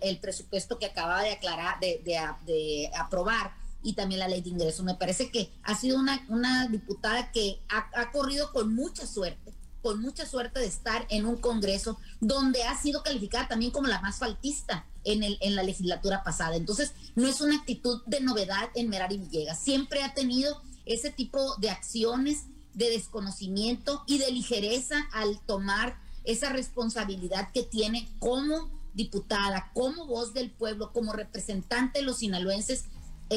el 0.00 0.18
presupuesto 0.20 0.78
que 0.78 0.86
acaba 0.86 1.22
de 1.22 1.32
aclarar, 1.32 1.80
de 1.80 2.90
aprobar 2.96 3.63
y 3.84 3.92
también 3.92 4.18
la 4.18 4.28
ley 4.28 4.40
de 4.40 4.48
ingresos. 4.48 4.84
Me 4.84 4.94
parece 4.94 5.30
que 5.30 5.52
ha 5.62 5.76
sido 5.76 5.98
una, 5.98 6.24
una 6.28 6.66
diputada 6.66 7.30
que 7.30 7.60
ha, 7.68 8.10
corrido 8.10 8.50
con 8.52 8.74
mucha 8.74 9.06
suerte, 9.06 9.52
con 9.82 10.00
mucha 10.00 10.26
suerte 10.26 10.58
de 10.58 10.66
estar 10.66 11.06
en 11.10 11.26
un 11.26 11.36
Congreso 11.36 11.98
donde 12.20 12.64
ha 12.64 12.76
sido 12.76 13.02
calificada 13.02 13.46
también 13.46 13.70
como 13.70 13.86
la 13.86 14.00
más 14.00 14.18
faltista 14.18 14.86
en, 15.04 15.22
el, 15.22 15.36
en 15.42 15.54
la 15.54 15.62
legislatura 15.62 16.24
pasada. 16.24 16.56
Entonces, 16.56 16.92
no 17.14 17.28
es 17.28 17.42
una 17.42 17.56
actitud 17.56 18.02
de 18.06 18.20
novedad 18.20 18.70
en 18.74 18.88
Merari 18.88 19.18
Villegas. 19.18 19.62
Siempre 19.62 20.02
ha 20.02 20.14
tenido 20.14 20.62
ese 20.86 21.10
tipo 21.10 21.56
de 21.56 21.70
acciones 21.70 22.46
de 22.72 22.90
desconocimiento 22.90 24.02
y 24.06 24.18
de 24.18 24.32
ligereza 24.32 24.96
al 25.12 25.38
tomar 25.40 25.98
esa 26.24 26.48
responsabilidad 26.48 27.50
que 27.52 27.62
tiene 27.62 28.08
como 28.18 28.70
diputada, 28.94 29.70
como 29.74 30.06
voz 30.06 30.32
del 30.32 30.50
pueblo, 30.50 30.92
como 30.92 31.12
representante 31.12 31.98
de 31.98 32.04
los 32.04 32.18
sinaloenses 32.18 32.86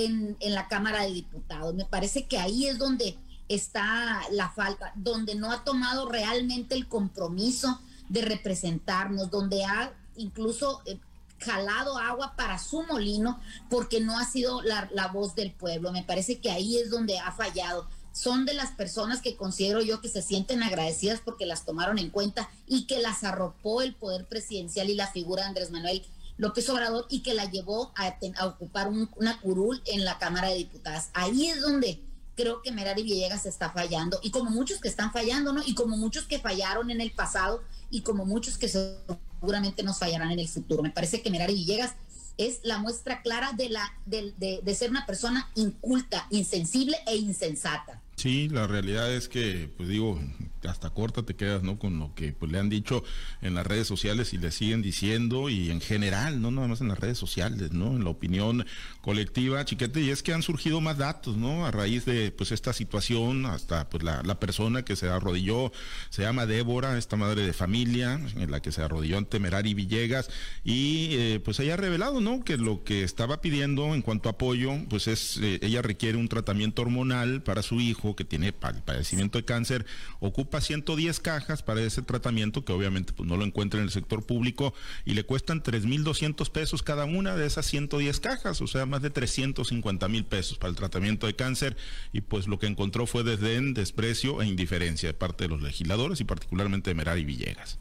en, 0.06 0.38
la 0.42 0.68
Cámara 0.68 1.04
de 1.04 1.12
Diputados. 1.12 1.74
Me 1.74 1.86
parece 1.86 2.26
que 2.26 2.38
ahí 2.38 2.68
es 2.68 2.78
donde 2.78 3.18
está 3.50 4.22
la 4.32 4.50
falta, 4.50 4.92
donde 4.96 5.36
no 5.36 5.52
ha 5.52 5.64
tomado 5.64 6.10
realmente 6.10 6.76
el 6.76 6.88
compromiso 6.88 7.80
de 8.10 8.22
representarnos, 8.22 9.32
donde 9.32 9.64
ha 9.64 9.94
incluso 10.16 10.82
eh, 10.86 11.00
jalado 11.40 11.98
agua 11.98 12.34
para 12.36 12.58
su 12.58 12.84
molino 12.84 13.40
porque 13.70 14.02
no 14.02 14.18
ha 14.18 14.26
sido 14.26 14.62
la, 14.62 14.90
la, 14.94 15.08
voz 15.08 15.36
del 15.36 15.52
pueblo. 15.52 15.92
Me 15.92 16.04
parece 16.04 16.40
que 16.40 16.52
ahí 16.52 16.78
es 16.78 16.90
donde 16.90 17.20
ha 17.20 17.32
fallado. 17.32 17.88
Son 18.12 18.46
de 18.46 18.54
las 18.54 18.72
personas 18.72 19.22
que 19.22 19.36
considero 19.36 19.82
yo 19.82 20.02
que 20.02 20.10
se 20.10 20.24
sienten 20.24 20.64
agradecidas 20.64 21.22
porque 21.24 21.46
las 21.46 21.66
tomaron 21.66 22.00
en 22.00 22.10
cuenta 22.10 22.50
y 22.66 22.88
que 22.88 23.00
las 23.00 23.24
arropó 23.24 23.84
el 23.84 23.94
poder 23.94 24.26
presidencial 24.26 24.90
y 24.90 24.96
la 24.96 25.08
figura 25.08 25.44
de 25.44 25.50
Andrés 25.50 25.70
Manuel 25.70 26.04
López 26.38 26.70
Obrador 26.70 27.06
y 27.10 27.22
que 27.22 27.34
la 27.34 27.46
llevó 27.50 27.94
a, 27.96 28.18
ocupar 28.46 28.90
una 28.90 29.42
curul 29.42 29.82
en 29.86 30.06
la 30.06 30.18
Cámara 30.18 30.50
de 30.50 30.56
Diputadas. 30.56 31.10
Ahí 31.14 31.48
es 31.48 31.62
donde 31.62 32.02
creo 32.38 32.62
que 32.62 32.72
Merari 32.72 33.04
Villegas 33.04 33.46
está 33.46 33.72
fallando 33.72 34.20
y 34.22 34.30
como 34.30 34.52
muchos 34.52 34.80
que 34.80 34.88
están 34.88 35.12
fallando, 35.12 35.52
¿no? 35.52 35.62
Y 35.66 35.74
como 35.74 35.98
muchos 35.98 36.26
que 36.26 36.40
fallaron 36.40 36.92
en 36.92 37.02
el 37.02 37.12
pasado 37.12 37.64
y 37.90 38.02
como 38.02 38.26
muchos 38.26 38.58
que 38.58 38.70
seguramente 38.70 39.84
nos 39.84 39.98
fallarán 39.98 40.32
en 40.32 40.40
el 40.40 40.48
futuro. 40.48 40.84
Me 40.84 40.92
parece 40.92 41.22
que 41.22 41.32
Merari 41.32 41.56
Villegas 41.56 41.96
es 42.38 42.60
la 42.62 42.78
muestra 42.78 43.24
clara 43.24 43.54
de, 43.54 43.70
la, 43.70 43.92
de 44.06 44.76
ser 44.76 44.92
una 44.92 45.08
persona 45.08 45.50
inculta, 45.56 46.28
insensible 46.30 46.96
e 47.08 47.16
insensata. 47.16 48.04
Sí, 48.16 48.48
la 48.50 48.68
realidad 48.68 49.12
es 49.12 49.28
que, 49.28 49.72
pues 49.76 49.90
digo, 49.90 50.20
hasta 50.68 50.90
corta 50.90 51.24
te 51.24 51.36
quedas, 51.36 51.64
¿no? 51.64 51.78
Con 51.78 52.00
lo 52.00 52.14
que 52.16 52.34
pues 52.34 52.52
le 52.52 52.60
han 52.60 52.70
dicho 52.70 53.04
en 53.42 53.56
las 53.56 53.68
redes 53.68 53.88
sociales 53.88 54.34
y 54.34 54.38
le 54.38 54.52
siguen 54.52 54.82
diciendo 54.82 55.50
y 55.50 55.70
en 55.70 55.82
general, 55.82 56.42
no 56.42 56.52
nada 56.52 56.68
más 56.68 56.82
en 56.82 56.88
las 56.88 57.00
redes 57.00 57.18
sociales, 57.18 57.72
¿no? 57.74 57.96
En 57.96 58.04
la 58.04 58.10
opinión 58.10 58.66
colectiva, 59.02 59.64
chiquete, 59.66 60.02
y 60.02 60.10
es 60.10 60.24
que 60.24 60.34
han 60.34 60.44
surgido 60.44 60.82
más 60.82 60.98
datos, 60.98 61.38
¿no? 61.38 61.66
A 61.66 61.72
raíz 61.72 62.06
de 62.06 62.32
pues 62.32 62.52
esta 62.52 62.74
situación, 62.74 63.46
hasta 63.46 63.90
pues 63.90 64.04
la, 64.04 64.40
persona 64.40 64.84
que 64.84 64.96
se 64.96 65.10
arrodilló, 65.10 65.72
se 66.10 66.22
llama 66.22 66.46
Débora, 66.46 66.98
esta 66.98 67.16
madre 67.16 67.44
de 67.44 67.54
familia, 67.54 68.20
en 68.36 68.52
la 68.52 68.62
que 68.62 68.72
se 68.72 68.82
arrodilló 68.82 69.18
ante 69.18 69.40
Merari 69.40 69.74
Villegas, 69.74 70.30
y 70.64 71.10
eh, 71.12 71.42
pues 71.44 71.60
ella 71.60 71.74
ha 71.74 71.78
revelado, 71.78 72.22
¿no? 72.22 72.44
Que 72.44 72.58
lo 72.58 72.84
que 72.84 73.04
estaba 73.04 73.42
pidiendo 73.42 73.96
en 73.96 74.02
cuanto 74.02 74.30
a 74.30 74.34
apoyo, 74.34 74.74
pues 74.90 75.08
es, 75.08 75.38
eh, 75.42 75.60
ella 75.62 75.82
requiere 75.82 76.18
un 76.18 76.28
tratamiento 76.28 76.82
hormonal 76.82 77.42
para 77.42 77.64
su 77.64 77.82
hijo 77.82 78.16
que 78.16 78.26
tiene 78.26 78.54
padecimiento 78.54 79.38
de 79.38 79.46
cáncer, 79.46 79.86
ocupa 80.20 80.47
110 80.60 81.20
cajas 81.20 81.64
para 81.64 81.82
ese 81.82 82.02
tratamiento, 82.02 82.66
que 82.66 82.74
obviamente 82.74 83.14
pues, 83.14 83.28
no 83.28 83.38
lo 83.38 83.46
encuentra 83.46 83.80
en 83.80 83.86
el 83.86 83.92
sector 83.92 84.26
público, 84.26 84.74
y 85.06 85.14
le 85.14 85.24
cuestan 85.24 85.62
3.200 85.62 86.50
pesos 86.50 86.84
cada 86.84 87.06
una 87.06 87.36
de 87.36 87.46
esas 87.46 87.66
110 87.66 88.20
cajas, 88.20 88.62
o 88.62 88.68
sea, 88.68 88.86
más 88.86 89.02
de 89.02 89.10
350 89.10 90.08
mil 90.08 90.26
pesos 90.26 90.58
para 90.58 90.70
el 90.70 90.76
tratamiento 90.76 91.28
de 91.28 91.36
cáncer, 91.36 91.78
y 92.14 92.22
pues 92.22 92.48
lo 92.48 92.60
que 92.60 92.68
encontró 92.68 93.08
fue 93.08 93.24
desdén, 93.24 93.74
desprecio 93.74 94.42
e 94.42 94.48
indiferencia 94.48 95.10
de 95.10 95.14
parte 95.14 95.44
de 95.46 95.50
los 95.50 95.62
legisladores 95.62 96.20
y 96.22 96.24
particularmente 96.24 96.90
de 96.90 96.96
Merari 96.96 97.24
Villegas. 97.24 97.80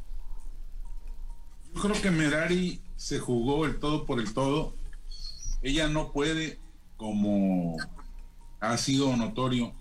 Yo 1.75 1.82
creo 1.82 2.00
que 2.00 2.11
Merari 2.11 2.80
se 2.96 3.18
jugó 3.18 3.66
el 3.66 3.78
todo 3.78 4.06
por 4.06 4.18
el 4.18 4.32
todo. 4.32 4.75
Ella 5.62 5.88
no 5.88 6.11
puede, 6.12 6.58
como 6.96 7.76
ha 8.61 8.76
sido 8.78 9.14
notorio, 9.16 9.75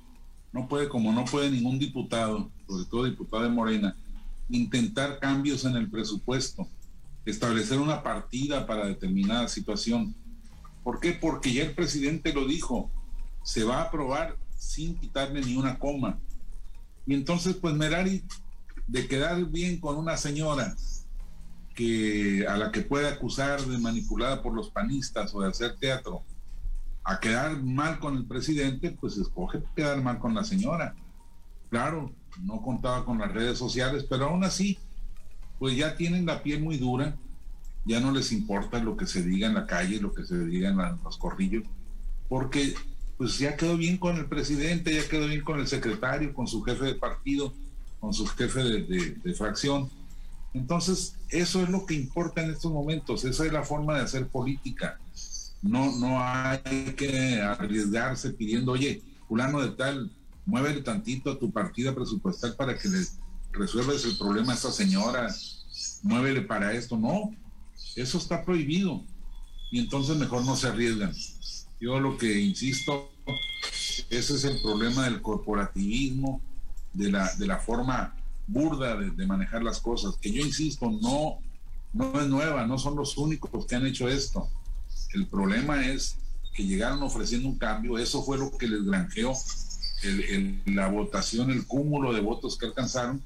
no 0.51 0.67
puede, 0.67 0.89
como 0.89 1.11
no 1.11 1.25
puede 1.25 1.51
ningún 1.51 1.79
diputado, 1.79 2.51
sobre 2.67 2.85
todo 2.85 3.05
diputado 3.05 3.43
de 3.43 3.49
Morena, 3.49 3.95
intentar 4.49 5.19
cambios 5.19 5.65
en 5.65 5.75
el 5.75 5.89
presupuesto, 5.89 6.67
establecer 7.25 7.79
una 7.79 8.03
partida 8.03 8.65
para 8.65 8.87
determinada 8.87 9.47
situación. 9.47 10.15
¿Por 10.83 10.99
qué? 10.99 11.13
Porque 11.13 11.53
ya 11.53 11.63
el 11.63 11.73
presidente 11.73 12.33
lo 12.33 12.45
dijo, 12.45 12.91
se 13.43 13.63
va 13.63 13.77
a 13.77 13.83
aprobar 13.83 14.37
sin 14.57 14.95
quitarle 14.95 15.41
ni 15.41 15.55
una 15.55 15.79
coma. 15.79 16.19
Y 17.05 17.13
entonces, 17.13 17.55
pues 17.55 17.73
Merari, 17.75 18.23
de 18.87 19.07
quedar 19.07 19.43
bien 19.45 19.79
con 19.79 19.97
una 19.97 20.17
señora 20.17 20.75
que 21.75 22.45
a 22.47 22.57
la 22.57 22.71
que 22.71 22.81
puede 22.81 23.07
acusar 23.07 23.61
de 23.61 23.77
manipulada 23.77 24.41
por 24.41 24.53
los 24.53 24.69
panistas 24.69 25.33
o 25.35 25.41
de 25.41 25.49
hacer 25.49 25.75
teatro, 25.77 26.23
a 27.03 27.19
quedar 27.19 27.61
mal 27.61 27.99
con 27.99 28.17
el 28.17 28.25
presidente, 28.25 28.91
pues 28.99 29.17
escoge 29.17 29.61
quedar 29.75 30.01
mal 30.01 30.17
con 30.17 30.33
la 30.33 30.43
señora. 30.43 30.95
Claro, 31.69 32.11
no 32.43 32.61
contaba 32.61 33.05
con 33.05 33.19
las 33.19 33.31
redes 33.31 33.57
sociales, 33.57 34.05
pero 34.09 34.25
aún 34.25 34.43
así, 34.43 34.77
pues 35.59 35.75
ya 35.75 35.95
tienen 35.95 36.25
la 36.25 36.43
piel 36.43 36.61
muy 36.61 36.77
dura, 36.77 37.15
ya 37.85 37.99
no 37.99 38.11
les 38.11 38.31
importa 38.31 38.79
lo 38.79 38.97
que 38.97 39.05
se 39.05 39.23
diga 39.23 39.47
en 39.47 39.53
la 39.53 39.67
calle, 39.67 40.01
lo 40.01 40.13
que 40.13 40.25
se 40.25 40.37
diga 40.45 40.69
en 40.69 40.77
los 41.03 41.17
corrillos, 41.17 41.63
porque 42.27 42.73
pues 43.17 43.37
ya 43.37 43.55
quedó 43.55 43.77
bien 43.77 43.97
con 43.97 44.17
el 44.17 44.25
presidente, 44.25 44.93
ya 44.93 45.07
quedó 45.07 45.27
bien 45.27 45.41
con 45.41 45.59
el 45.59 45.67
secretario, 45.67 46.33
con 46.33 46.47
su 46.47 46.61
jefe 46.63 46.85
de 46.85 46.95
partido, 46.95 47.53
con 47.99 48.13
su 48.13 48.25
jefe 48.27 48.61
de, 48.63 49.33
fracción. 49.35 49.89
Entonces, 50.53 51.15
eso 51.29 51.61
es 51.63 51.69
lo 51.69 51.85
que 51.85 51.93
importa 51.93 52.43
en 52.43 52.51
estos 52.51 52.71
momentos, 52.71 53.23
esa 53.23 53.45
es 53.45 53.53
la 53.53 53.63
forma 53.63 53.95
de 53.95 54.01
hacer 54.01 54.27
política. 54.27 54.99
No, 55.61 55.97
no 55.97 56.21
hay 56.21 56.93
que 56.97 57.41
arriesgarse 57.41 58.31
pidiendo, 58.31 58.73
oye, 58.73 59.01
fulano 59.27 59.61
de 59.61 59.71
tal, 59.71 60.11
muévele 60.45 60.81
tantito 60.81 61.31
a 61.31 61.39
tu 61.39 61.51
partida 61.51 61.93
presupuestal 61.93 62.55
para 62.55 62.77
que 62.77 62.87
le 62.87 63.05
resuelves 63.51 64.05
el 64.05 64.17
problema 64.17 64.51
a 64.51 64.55
esta 64.55 64.71
señora, 64.71 65.33
muévele 66.03 66.41
para 66.41 66.73
esto. 66.73 66.97
No, 66.97 67.35
eso 67.95 68.17
está 68.17 68.43
prohibido. 68.43 69.03
Y 69.71 69.79
entonces 69.79 70.15
mejor 70.17 70.45
no 70.45 70.55
se 70.55 70.67
arriesgan. 70.67 71.13
Yo 71.79 71.99
lo 71.99 72.17
que 72.17 72.39
insisto, 72.39 73.11
ese 74.09 74.35
es 74.35 74.43
el 74.43 74.61
problema 74.61 75.05
del 75.05 75.21
corporativismo, 75.21 76.41
de 76.93 77.11
la, 77.11 77.33
de 77.35 77.47
la 77.47 77.57
forma 77.57 78.15
burda 78.47 78.95
de, 78.95 79.25
manejar 79.25 79.63
las 79.63 79.79
cosas, 79.79 80.15
que 80.21 80.31
yo 80.31 80.45
insisto, 80.45 80.89
no, 80.89 81.39
no 81.93 82.21
es 82.21 82.27
nueva, 82.27 82.65
no 82.65 82.77
son 82.77 82.95
los 82.95 83.17
únicos 83.17 83.65
que 83.65 83.75
han 83.75 83.85
hecho 83.85 84.07
esto. 84.07 84.47
El 85.13 85.27
problema 85.27 85.85
es 85.87 86.17
que 86.53 86.63
llegaron 86.63 87.01
ofreciendo 87.03 87.49
un 87.49 87.57
cambio, 87.57 87.97
eso 87.97 88.23
fue 88.23 88.37
lo 88.37 88.55
que 88.57 88.67
les 88.67 88.83
granjeó 88.83 89.33
la 90.65 90.87
votación, 90.87 91.51
el 91.51 91.65
cúmulo 91.65 92.13
de 92.13 92.21
votos 92.21 92.57
que 92.57 92.65
alcanzaron, 92.65 93.21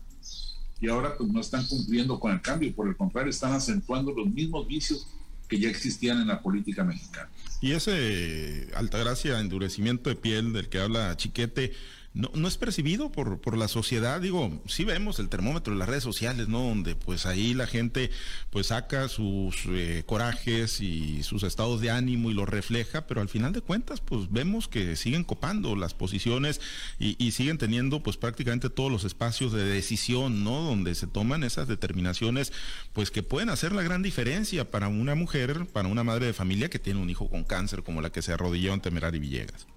y 0.81 0.87
ahora 0.87 1.17
pues 1.17 1.29
no 1.29 1.41
están 1.41 1.65
cumpliendo 1.67 2.19
con 2.19 2.31
el 2.31 2.41
cambio, 2.41 2.73
por 2.73 2.87
el 2.87 2.95
contrario, 2.95 3.29
están 3.29 3.53
acentuando 3.53 4.13
los 4.13 4.27
mismos 4.27 4.67
vicios 4.67 5.07
que 5.47 5.59
ya 5.59 5.69
existían 5.69 6.21
en 6.21 6.27
la 6.27 6.41
política 6.41 6.83
mexicana. 6.83 7.29
Y 7.61 7.73
ese 7.73 8.69
Altagracia 8.75 9.39
endurecimiento 9.39 10.09
de 10.09 10.15
piel 10.15 10.53
del 10.53 10.69
que 10.69 10.79
habla 10.79 11.17
Chiquete, 11.17 11.73
no, 12.13 12.31
no 12.33 12.47
es 12.47 12.57
percibido 12.57 13.11
por, 13.11 13.39
por 13.39 13.57
la 13.57 13.67
sociedad. 13.67 14.19
Digo, 14.19 14.61
sí 14.67 14.83
vemos 14.83 15.19
el 15.19 15.29
termómetro 15.29 15.73
en 15.73 15.79
las 15.79 15.87
redes 15.87 16.03
sociales, 16.03 16.47
¿no? 16.47 16.59
Donde 16.59 16.95
pues 16.95 17.25
ahí 17.25 17.53
la 17.53 17.67
gente 17.67 18.09
pues 18.49 18.67
saca 18.67 19.07
sus 19.07 19.55
eh, 19.67 20.03
corajes 20.05 20.81
y 20.81 21.23
sus 21.23 21.43
estados 21.43 21.81
de 21.81 21.91
ánimo 21.91 22.31
y 22.31 22.33
los 22.33 22.49
refleja, 22.49 23.05
pero 23.07 23.21
al 23.21 23.29
final 23.29 23.53
de 23.53 23.61
cuentas 23.61 24.01
pues 24.01 24.31
vemos 24.31 24.67
que 24.67 24.95
siguen 24.95 25.23
copando 25.23 25.75
las 25.75 25.93
posiciones 25.93 26.61
y, 26.99 27.15
y 27.23 27.31
siguen 27.31 27.57
teniendo 27.57 28.01
pues 28.01 28.17
prácticamente 28.17 28.69
todos 28.69 28.91
los 28.91 29.03
espacios 29.03 29.53
de 29.53 29.63
decisión, 29.63 30.43
¿no? 30.43 30.61
Donde 30.61 30.95
se 30.95 31.07
toman 31.07 31.43
esas 31.43 31.67
determinaciones 31.67 32.51
pues 32.93 33.11
que 33.11 33.23
pueden 33.23 33.49
hacer 33.49 33.71
la 33.71 33.83
gran 33.83 34.01
diferencia 34.01 34.69
para 34.71 34.87
una 34.87 35.15
mujer, 35.15 35.67
para 35.67 35.87
una 35.87 36.03
madre 36.03 36.25
de 36.25 36.33
familia 36.33 36.69
que 36.69 36.79
tiene 36.79 36.99
un 36.99 37.09
hijo 37.09 37.29
con 37.29 37.43
cáncer 37.43 37.83
como 37.83 38.01
la 38.01 38.11
que 38.11 38.21
se 38.21 38.33
arrodilló 38.33 38.73
en 38.73 38.81
Temerari 38.81 39.19
Villegas. 39.19 39.67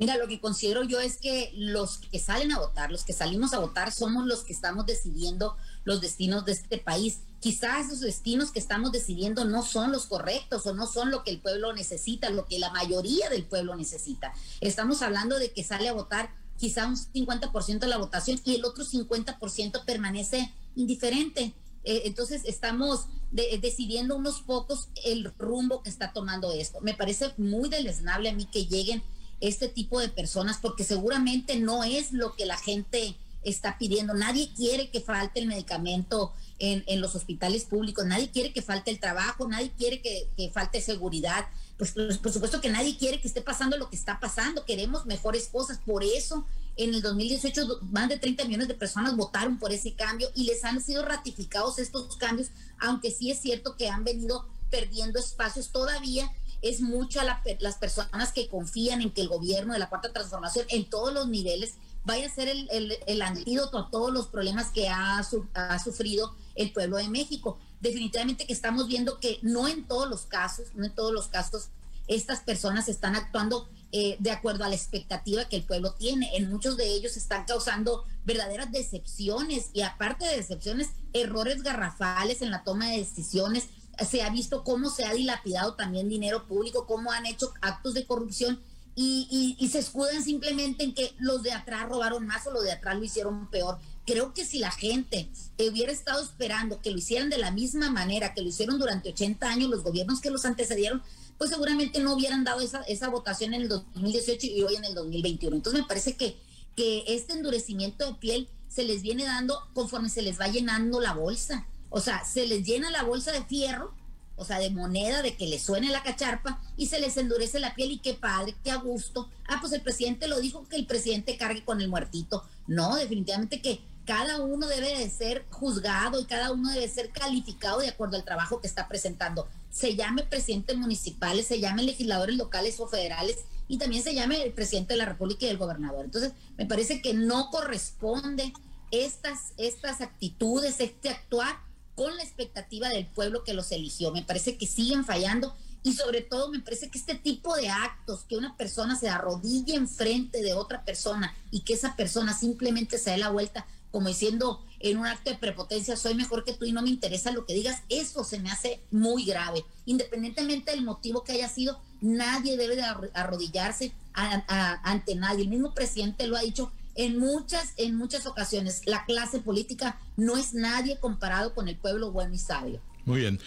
Mira, 0.00 0.16
lo 0.16 0.28
que 0.28 0.40
considero 0.40 0.82
yo 0.82 0.98
es 0.98 1.18
que 1.18 1.52
los 1.54 1.98
que 1.98 2.18
salen 2.18 2.52
a 2.52 2.58
votar, 2.58 2.90
los 2.90 3.04
que 3.04 3.12
salimos 3.12 3.52
a 3.52 3.58
votar, 3.58 3.92
somos 3.92 4.24
los 4.24 4.44
que 4.44 4.54
estamos 4.54 4.86
decidiendo 4.86 5.58
los 5.84 6.00
destinos 6.00 6.46
de 6.46 6.52
este 6.52 6.78
país. 6.78 7.18
Quizás 7.38 7.88
esos 7.88 8.00
destinos 8.00 8.50
que 8.50 8.60
estamos 8.60 8.92
decidiendo 8.92 9.44
no 9.44 9.62
son 9.62 9.92
los 9.92 10.06
correctos 10.06 10.66
o 10.66 10.74
no 10.74 10.86
son 10.86 11.10
lo 11.10 11.22
que 11.22 11.30
el 11.30 11.42
pueblo 11.42 11.74
necesita, 11.74 12.30
lo 12.30 12.46
que 12.46 12.58
la 12.58 12.70
mayoría 12.70 13.28
del 13.28 13.44
pueblo 13.44 13.76
necesita. 13.76 14.32
Estamos 14.62 15.02
hablando 15.02 15.38
de 15.38 15.52
que 15.52 15.64
sale 15.64 15.90
a 15.90 15.92
votar 15.92 16.34
quizá 16.56 16.86
un 16.86 16.96
50% 16.96 17.80
de 17.80 17.86
la 17.86 17.98
votación 17.98 18.40
y 18.46 18.54
el 18.54 18.64
otro 18.64 18.86
50% 18.86 19.84
permanece 19.84 20.50
indiferente. 20.76 21.52
Eh, 21.84 22.02
entonces 22.06 22.40
estamos 22.46 23.04
decidiendo 23.30 24.16
unos 24.16 24.40
pocos 24.40 24.88
el 25.04 25.30
rumbo 25.36 25.82
que 25.82 25.90
está 25.90 26.14
tomando 26.14 26.52
esto. 26.52 26.80
Me 26.80 26.94
parece 26.94 27.34
muy 27.36 27.68
deleznable 27.68 28.30
a 28.30 28.32
mí 28.32 28.46
que 28.46 28.64
lleguen 28.64 29.02
este 29.40 29.68
tipo 29.68 30.00
de 30.00 30.08
personas 30.08 30.58
porque 30.60 30.84
seguramente 30.84 31.58
no 31.58 31.84
es 31.84 32.12
lo 32.12 32.34
que 32.34 32.46
la 32.46 32.56
gente 32.56 33.16
está 33.42 33.78
pidiendo. 33.78 34.14
Nadie 34.14 34.52
quiere 34.54 34.90
que 34.90 35.00
falte 35.00 35.40
el 35.40 35.46
medicamento 35.46 36.32
en, 36.58 37.00
los 37.00 37.14
hospitales 37.14 37.64
públicos, 37.64 38.04
nadie 38.04 38.30
quiere 38.30 38.52
que 38.52 38.60
falte 38.60 38.90
el 38.90 39.00
trabajo, 39.00 39.48
nadie 39.48 39.72
quiere 39.78 40.02
que, 40.02 40.50
falte 40.52 40.82
seguridad. 40.82 41.46
Pues, 41.78 41.92
pues, 41.92 42.18
por 42.18 42.30
supuesto 42.30 42.60
que 42.60 42.68
nadie 42.68 42.98
quiere 42.98 43.20
que 43.20 43.28
esté 43.28 43.40
pasando 43.40 43.78
lo 43.78 43.88
que 43.88 43.96
está 43.96 44.20
pasando, 44.20 44.66
queremos 44.66 45.06
mejores 45.06 45.48
cosas. 45.48 45.78
Por 45.78 46.04
eso 46.04 46.46
en 46.76 46.94
el 46.94 47.00
2018 47.00 47.80
más 47.90 48.10
de 48.10 48.18
30 48.18 48.44
millones 48.44 48.68
de 48.68 48.74
personas 48.74 49.16
votaron 49.16 49.58
por 49.58 49.72
ese 49.72 49.94
cambio 49.94 50.30
y 50.34 50.44
les 50.44 50.62
han 50.64 50.82
sido 50.82 51.02
ratificados 51.04 51.78
estos 51.78 52.16
cambios, 52.16 52.48
aunque 52.78 53.10
sí 53.10 53.30
es 53.30 53.40
cierto 53.40 53.76
que 53.76 53.88
han 53.88 54.04
venido 54.04 54.46
perdiendo 54.70 55.18
espacios 55.18 55.70
todavía 55.70 56.30
es 56.62 56.80
mucho 56.80 57.20
a 57.20 57.42
las 57.58 57.76
personas 57.76 58.32
que 58.32 58.48
confían 58.48 59.00
en 59.00 59.10
que 59.10 59.22
el 59.22 59.28
gobierno 59.28 59.72
de 59.72 59.78
la 59.78 59.88
cuarta 59.88 60.12
transformación 60.12 60.66
en 60.68 60.88
todos 60.88 61.12
los 61.12 61.28
niveles 61.28 61.74
vaya 62.04 62.26
a 62.26 62.30
ser 62.30 62.48
el, 62.48 63.22
antídoto 63.22 63.78
a 63.78 63.90
todos 63.90 64.12
los 64.12 64.26
problemas 64.26 64.70
que 64.70 64.88
ha, 64.88 65.18
ha, 65.18 65.78
sufrido 65.78 66.34
el 66.54 66.72
pueblo 66.72 66.96
de 66.96 67.08
México. 67.08 67.58
Definitivamente 67.80 68.46
que 68.46 68.52
estamos 68.52 68.88
viendo 68.88 69.20
que 69.20 69.38
no 69.42 69.68
en 69.68 69.86
todos 69.86 70.08
los 70.08 70.22
casos, 70.22 70.68
no 70.74 70.84
en 70.84 70.94
todos 70.94 71.12
los 71.12 71.28
casos, 71.28 71.68
estas 72.08 72.40
personas 72.40 72.88
están 72.88 73.14
actuando 73.14 73.68
eh, 73.92 74.16
de 74.18 74.30
acuerdo 74.30 74.64
a 74.64 74.68
la 74.68 74.74
expectativa 74.74 75.44
que 75.46 75.56
el 75.56 75.62
pueblo 75.62 75.94
tiene. 75.94 76.36
En 76.36 76.50
muchos 76.50 76.76
de 76.76 76.88
ellos 76.88 77.16
están 77.16 77.44
causando 77.44 78.04
verdaderas 78.24 78.72
decepciones 78.72 79.70
y 79.72 79.82
aparte 79.82 80.24
de 80.24 80.36
decepciones, 80.36 80.90
errores 81.12 81.62
garrafales 81.62 82.42
en 82.42 82.50
la 82.50 82.64
toma 82.64 82.88
de 82.88 82.98
decisiones, 82.98 83.68
se 84.08 84.22
ha 84.22 84.30
visto 84.30 84.64
cómo 84.64 84.90
se 84.90 85.04
ha 85.04 85.12
dilapidado 85.12 85.74
también 85.74 86.08
dinero 86.08 86.46
público, 86.46 86.86
cómo 86.86 87.12
han 87.12 87.26
hecho 87.26 87.52
actos 87.60 87.94
de 87.94 88.06
corrupción 88.06 88.60
y, 88.96 89.68
se 89.70 89.78
escudan 89.78 90.22
simplemente 90.22 90.84
en 90.84 90.94
que 90.94 91.14
los 91.18 91.42
de 91.42 91.52
atrás 91.52 91.88
robaron 91.88 92.26
más 92.26 92.46
o 92.46 92.50
los 92.50 92.64
de 92.64 92.72
atrás 92.72 92.96
lo 92.96 93.04
hicieron 93.04 93.48
peor. 93.50 93.78
Creo 94.04 94.34
que 94.34 94.44
si 94.44 94.58
la 94.58 94.70
gente 94.70 95.30
hubiera 95.58 95.92
estado 95.92 96.22
esperando 96.22 96.80
que 96.82 96.90
lo 96.90 96.98
hicieran 96.98 97.30
de 97.30 97.38
la 97.38 97.50
misma 97.50 97.90
manera 97.90 98.34
que 98.34 98.42
lo 98.42 98.48
hicieron 98.48 98.78
durante 98.78 99.10
80 99.10 99.48
años 99.48 99.70
los 99.70 99.82
gobiernos 99.82 100.20
que 100.20 100.30
los 100.30 100.44
antecedieron, 100.44 101.02
pues 101.38 101.50
seguramente 101.50 102.00
no 102.00 102.14
hubieran 102.14 102.44
dado 102.44 102.60
esa, 102.60 102.82
esa 102.82 103.08
votación 103.08 103.54
en 103.54 103.62
el 103.62 103.68
2018 103.68 104.46
y 104.46 104.62
hoy 104.62 104.76
en 104.76 104.84
el 104.84 104.94
2021. 104.94 105.56
Entonces 105.56 105.80
me 105.80 105.88
parece 105.88 106.16
que, 106.16 106.36
que 106.76 107.04
este 107.06 107.32
endurecimiento 107.32 108.04
de 108.06 108.14
piel 108.14 108.48
se 108.68 108.84
les 108.84 109.02
viene 109.02 109.24
dando 109.24 109.58
conforme 109.72 110.10
se 110.10 110.22
les 110.22 110.38
va 110.38 110.48
llenando 110.48 111.00
la 111.00 111.14
bolsa. 111.14 111.66
O 111.90 112.00
sea, 112.00 112.24
se 112.24 112.46
les 112.46 112.64
llena 112.64 112.90
la 112.90 113.02
bolsa 113.02 113.32
de 113.32 113.44
fierro, 113.44 113.92
o 114.36 114.44
sea, 114.44 114.58
de 114.58 114.70
moneda, 114.70 115.20
de 115.20 115.36
que 115.36 115.46
les 115.46 115.62
suene 115.62 115.90
la 115.90 116.02
cacharpa 116.02 116.62
y 116.76 116.86
se 116.86 116.98
les 116.98 117.18
endurece 117.18 117.60
la 117.60 117.74
piel 117.74 117.90
y 117.90 117.98
qué 117.98 118.14
padre, 118.14 118.54
qué 118.64 118.70
a 118.70 118.76
gusto. 118.76 119.28
Ah, 119.46 119.58
pues 119.60 119.72
el 119.74 119.82
presidente 119.82 120.28
lo 120.28 120.40
dijo 120.40 120.66
que 120.66 120.76
el 120.76 120.86
presidente 120.86 121.36
cargue 121.36 121.62
con 121.62 121.80
el 121.82 121.88
muertito. 121.88 122.44
No, 122.66 122.96
definitivamente 122.96 123.60
que 123.60 123.82
cada 124.06 124.40
uno 124.40 124.66
debe 124.66 124.96
de 124.98 125.10
ser 125.10 125.44
juzgado 125.50 126.18
y 126.20 126.24
cada 126.24 126.52
uno 126.52 126.72
debe 126.72 126.88
ser 126.88 127.10
calificado 127.10 127.80
de 127.80 127.88
acuerdo 127.88 128.16
al 128.16 128.24
trabajo 128.24 128.60
que 128.60 128.66
está 128.66 128.88
presentando. 128.88 129.46
Se 129.70 129.94
llame 129.94 130.22
presidente 130.22 130.74
municipales, 130.74 131.46
se 131.46 131.60
llame 131.60 131.82
legisladores 131.82 132.36
locales 132.36 132.80
o 132.80 132.88
federales 132.88 133.44
y 133.68 133.78
también 133.78 134.02
se 134.02 134.14
llame 134.14 134.42
el 134.42 134.52
presidente 134.52 134.94
de 134.94 134.98
la 134.98 135.04
República 135.04 135.46
y 135.46 135.50
el 135.50 135.58
gobernador. 135.58 136.04
Entonces, 136.04 136.32
me 136.56 136.66
parece 136.66 137.02
que 137.02 137.14
no 137.14 137.50
corresponde 137.50 138.52
estas, 138.90 139.52
estas 139.58 140.00
actitudes, 140.00 140.80
este 140.80 141.10
actuar 141.10 141.60
con 142.00 142.16
la 142.16 142.22
expectativa 142.22 142.88
del 142.88 143.04
pueblo 143.04 143.44
que 143.44 143.52
los 143.52 143.70
eligió. 143.72 144.10
Me 144.10 144.22
parece 144.22 144.56
que 144.56 144.66
siguen 144.66 145.04
fallando 145.04 145.54
y 145.82 145.92
sobre 145.92 146.22
todo 146.22 146.50
me 146.50 146.60
parece 146.60 146.88
que 146.88 146.96
este 146.96 147.14
tipo 147.14 147.54
de 147.54 147.68
actos, 147.68 148.24
que 148.26 148.38
una 148.38 148.56
persona 148.56 148.98
se 148.98 149.10
arrodille 149.10 149.74
enfrente 149.74 150.40
de 150.40 150.54
otra 150.54 150.82
persona 150.82 151.36
y 151.50 151.60
que 151.60 151.74
esa 151.74 151.96
persona 151.96 152.32
simplemente 152.32 152.96
se 152.96 153.10
dé 153.10 153.18
la 153.18 153.28
vuelta 153.28 153.66
como 153.90 154.08
diciendo 154.08 154.64
en 154.78 154.96
un 154.96 155.06
acto 155.06 155.28
de 155.28 155.36
prepotencia, 155.36 155.94
soy 155.94 156.14
mejor 156.14 156.42
que 156.44 156.54
tú 156.54 156.64
y 156.64 156.72
no 156.72 156.80
me 156.80 156.88
interesa 156.88 157.32
lo 157.32 157.44
que 157.44 157.52
digas, 157.52 157.82
eso 157.90 158.24
se 158.24 158.38
me 158.38 158.50
hace 158.50 158.80
muy 158.90 159.26
grave. 159.26 159.66
Independientemente 159.84 160.70
del 160.70 160.82
motivo 160.82 161.22
que 161.22 161.32
haya 161.32 161.50
sido, 161.50 161.82
nadie 162.00 162.56
debe 162.56 162.76
de 162.76 162.84
arrodillarse 163.12 163.92
ante 164.14 165.16
nadie. 165.16 165.42
El 165.42 165.50
mismo 165.50 165.74
presidente 165.74 166.26
lo 166.26 166.38
ha 166.38 166.40
dicho 166.40 166.72
en 167.00 167.18
muchas, 167.18 167.72
en 167.78 167.96
muchas 167.96 168.26
ocasiones 168.26 168.82
la 168.84 169.06
clase 169.06 169.40
política 169.40 169.98
no 170.18 170.36
es 170.36 170.52
nadie 170.52 170.98
comparado 170.98 171.54
con 171.54 171.66
el 171.66 171.76
pueblo 171.76 172.12
bueno 172.12 172.34
y 172.34 172.38
sabio. 172.38 172.82
Muy 173.06 173.20
bien. 173.20 173.40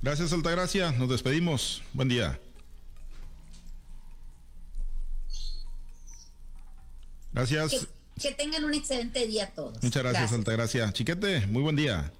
Gracias, 0.00 0.32
Altagracia. 0.32 0.92
Nos 0.92 1.08
despedimos. 1.08 1.82
Buen 1.92 2.08
día. 2.08 2.38
Gracias. 7.32 7.88
Que, 8.20 8.32
tengan 8.32 8.64
un 8.64 8.74
excelente 8.74 9.26
día 9.26 9.50
todos. 9.56 9.82
Muchas 9.82 10.04
gracias, 10.04 10.32
Altagracia. 10.32 10.92
Chiquete, 10.92 11.48
muy 11.48 11.62
buen 11.62 11.74
día. 11.74 12.12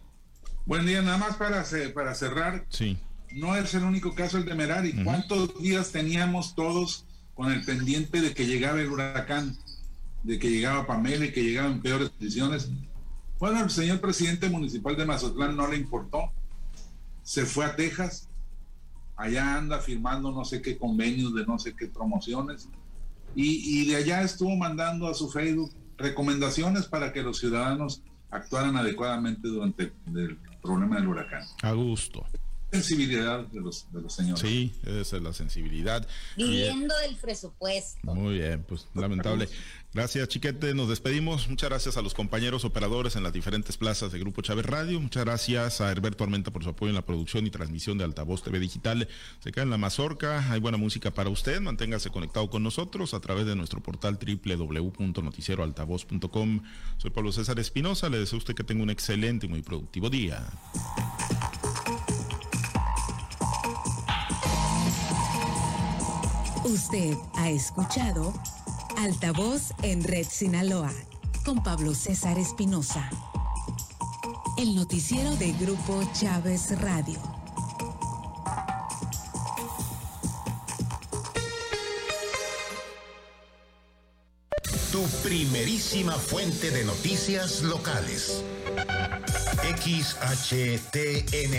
Buen 0.66 0.86
día, 0.86 1.02
nada 1.02 1.18
más 1.18 1.36
para, 1.36 1.64
para 1.94 2.16
cerrar. 2.16 2.66
Sí. 2.68 2.98
No 3.30 3.54
es 3.54 3.74
el 3.74 3.84
único 3.84 4.16
caso 4.16 4.38
el 4.38 4.44
de 4.44 4.56
Merari. 4.56 5.04
¿Cuántos 5.04 5.56
días 5.62 5.92
teníamos 5.92 6.56
todos 6.56 7.04
con 7.34 7.52
el 7.52 7.64
pendiente 7.64 8.20
de 8.20 8.34
que 8.34 8.46
llegaba 8.46 8.80
el 8.80 8.90
huracán? 8.90 9.56
De 10.22 10.38
que 10.38 10.50
llegaba 10.50 10.86
Pamela 10.86 11.26
y 11.26 11.32
que 11.32 11.42
llegaba 11.42 11.70
en 11.70 11.80
peores 11.80 12.10
condiciones. 12.10 12.70
Bueno, 13.38 13.62
el 13.62 13.70
señor 13.70 14.00
presidente 14.00 14.50
municipal 14.50 14.96
de 14.96 15.06
Mazatlán 15.06 15.56
no 15.56 15.66
le 15.68 15.76
importó. 15.76 16.30
Se 17.22 17.46
fue 17.46 17.64
a 17.64 17.76
Texas. 17.76 18.28
Allá 19.16 19.56
anda 19.56 19.78
firmando 19.80 20.30
no 20.32 20.44
sé 20.44 20.62
qué 20.62 20.78
convenios 20.78 21.34
de 21.34 21.46
no 21.46 21.58
sé 21.58 21.74
qué 21.74 21.86
promociones. 21.86 22.68
Y, 23.34 23.86
de 23.86 23.96
allá 23.96 24.22
estuvo 24.22 24.56
mandando 24.56 25.06
a 25.06 25.14
su 25.14 25.30
Facebook 25.30 25.70
recomendaciones 25.96 26.86
para 26.86 27.12
que 27.12 27.22
los 27.22 27.38
ciudadanos 27.38 28.02
actuaran 28.30 28.76
adecuadamente 28.76 29.46
durante 29.46 29.92
el 30.14 30.36
problema 30.62 30.96
del 30.96 31.08
huracán. 31.08 31.44
A 31.62 31.72
gusto 31.72 32.26
sensibilidad 32.70 33.46
de 33.46 33.60
los, 33.60 33.86
de 33.92 34.00
los 34.00 34.12
señores. 34.12 34.40
Sí, 34.40 34.72
esa 34.84 35.16
es 35.16 35.22
la 35.22 35.32
sensibilidad. 35.32 36.06
Viviendo 36.36 36.94
del 36.98 37.16
presupuesto. 37.16 38.14
Muy 38.14 38.34
bien, 38.34 38.64
pues 38.66 38.86
lamentable. 38.94 39.48
Gracias, 39.92 40.28
Chiquete. 40.28 40.72
Nos 40.72 40.88
despedimos. 40.88 41.48
Muchas 41.48 41.68
gracias 41.68 41.96
a 41.96 42.02
los 42.02 42.14
compañeros 42.14 42.64
operadores 42.64 43.16
en 43.16 43.24
las 43.24 43.32
diferentes 43.32 43.76
plazas 43.76 44.12
de 44.12 44.20
Grupo 44.20 44.40
Chávez 44.40 44.64
Radio. 44.64 45.00
Muchas 45.00 45.24
gracias 45.24 45.80
a 45.80 45.90
Herberto 45.90 46.22
Armenta 46.22 46.52
por 46.52 46.62
su 46.62 46.70
apoyo 46.70 46.90
en 46.90 46.94
la 46.94 47.04
producción 47.04 47.44
y 47.44 47.50
transmisión 47.50 47.98
de 47.98 48.04
Altavoz 48.04 48.44
TV 48.44 48.60
Digital. 48.60 49.08
Se 49.40 49.50
queda 49.50 49.64
en 49.64 49.70
la 49.70 49.78
mazorca. 49.78 50.48
Hay 50.52 50.60
buena 50.60 50.78
música 50.78 51.10
para 51.10 51.28
usted. 51.28 51.60
Manténgase 51.60 52.10
conectado 52.10 52.48
con 52.50 52.62
nosotros 52.62 53.14
a 53.14 53.20
través 53.20 53.46
de 53.46 53.56
nuestro 53.56 53.82
portal 53.82 54.16
www.noticieroaltavoz.com. 54.16 56.62
Soy 56.98 57.10
Pablo 57.10 57.32
César 57.32 57.58
Espinosa. 57.58 58.08
Le 58.08 58.20
deseo 58.20 58.36
a 58.36 58.38
usted 58.38 58.54
que 58.54 58.62
tenga 58.62 58.84
un 58.84 58.90
excelente 58.90 59.46
y 59.46 59.48
muy 59.48 59.62
productivo 59.62 60.08
día. 60.08 60.46
Usted 66.70 67.16
ha 67.34 67.50
escuchado 67.50 68.32
Altavoz 68.96 69.72
en 69.82 70.04
Red 70.04 70.28
Sinaloa 70.30 70.92
con 71.44 71.64
Pablo 71.64 71.96
César 71.96 72.38
Espinosa. 72.38 73.10
El 74.56 74.76
noticiero 74.76 75.34
de 75.34 75.50
Grupo 75.54 76.00
Chávez 76.12 76.80
Radio. 76.80 77.18
Tu 84.92 85.02
primerísima 85.24 86.12
fuente 86.12 86.70
de 86.70 86.84
noticias 86.84 87.62
locales. 87.62 88.44
XHTN 89.76 91.54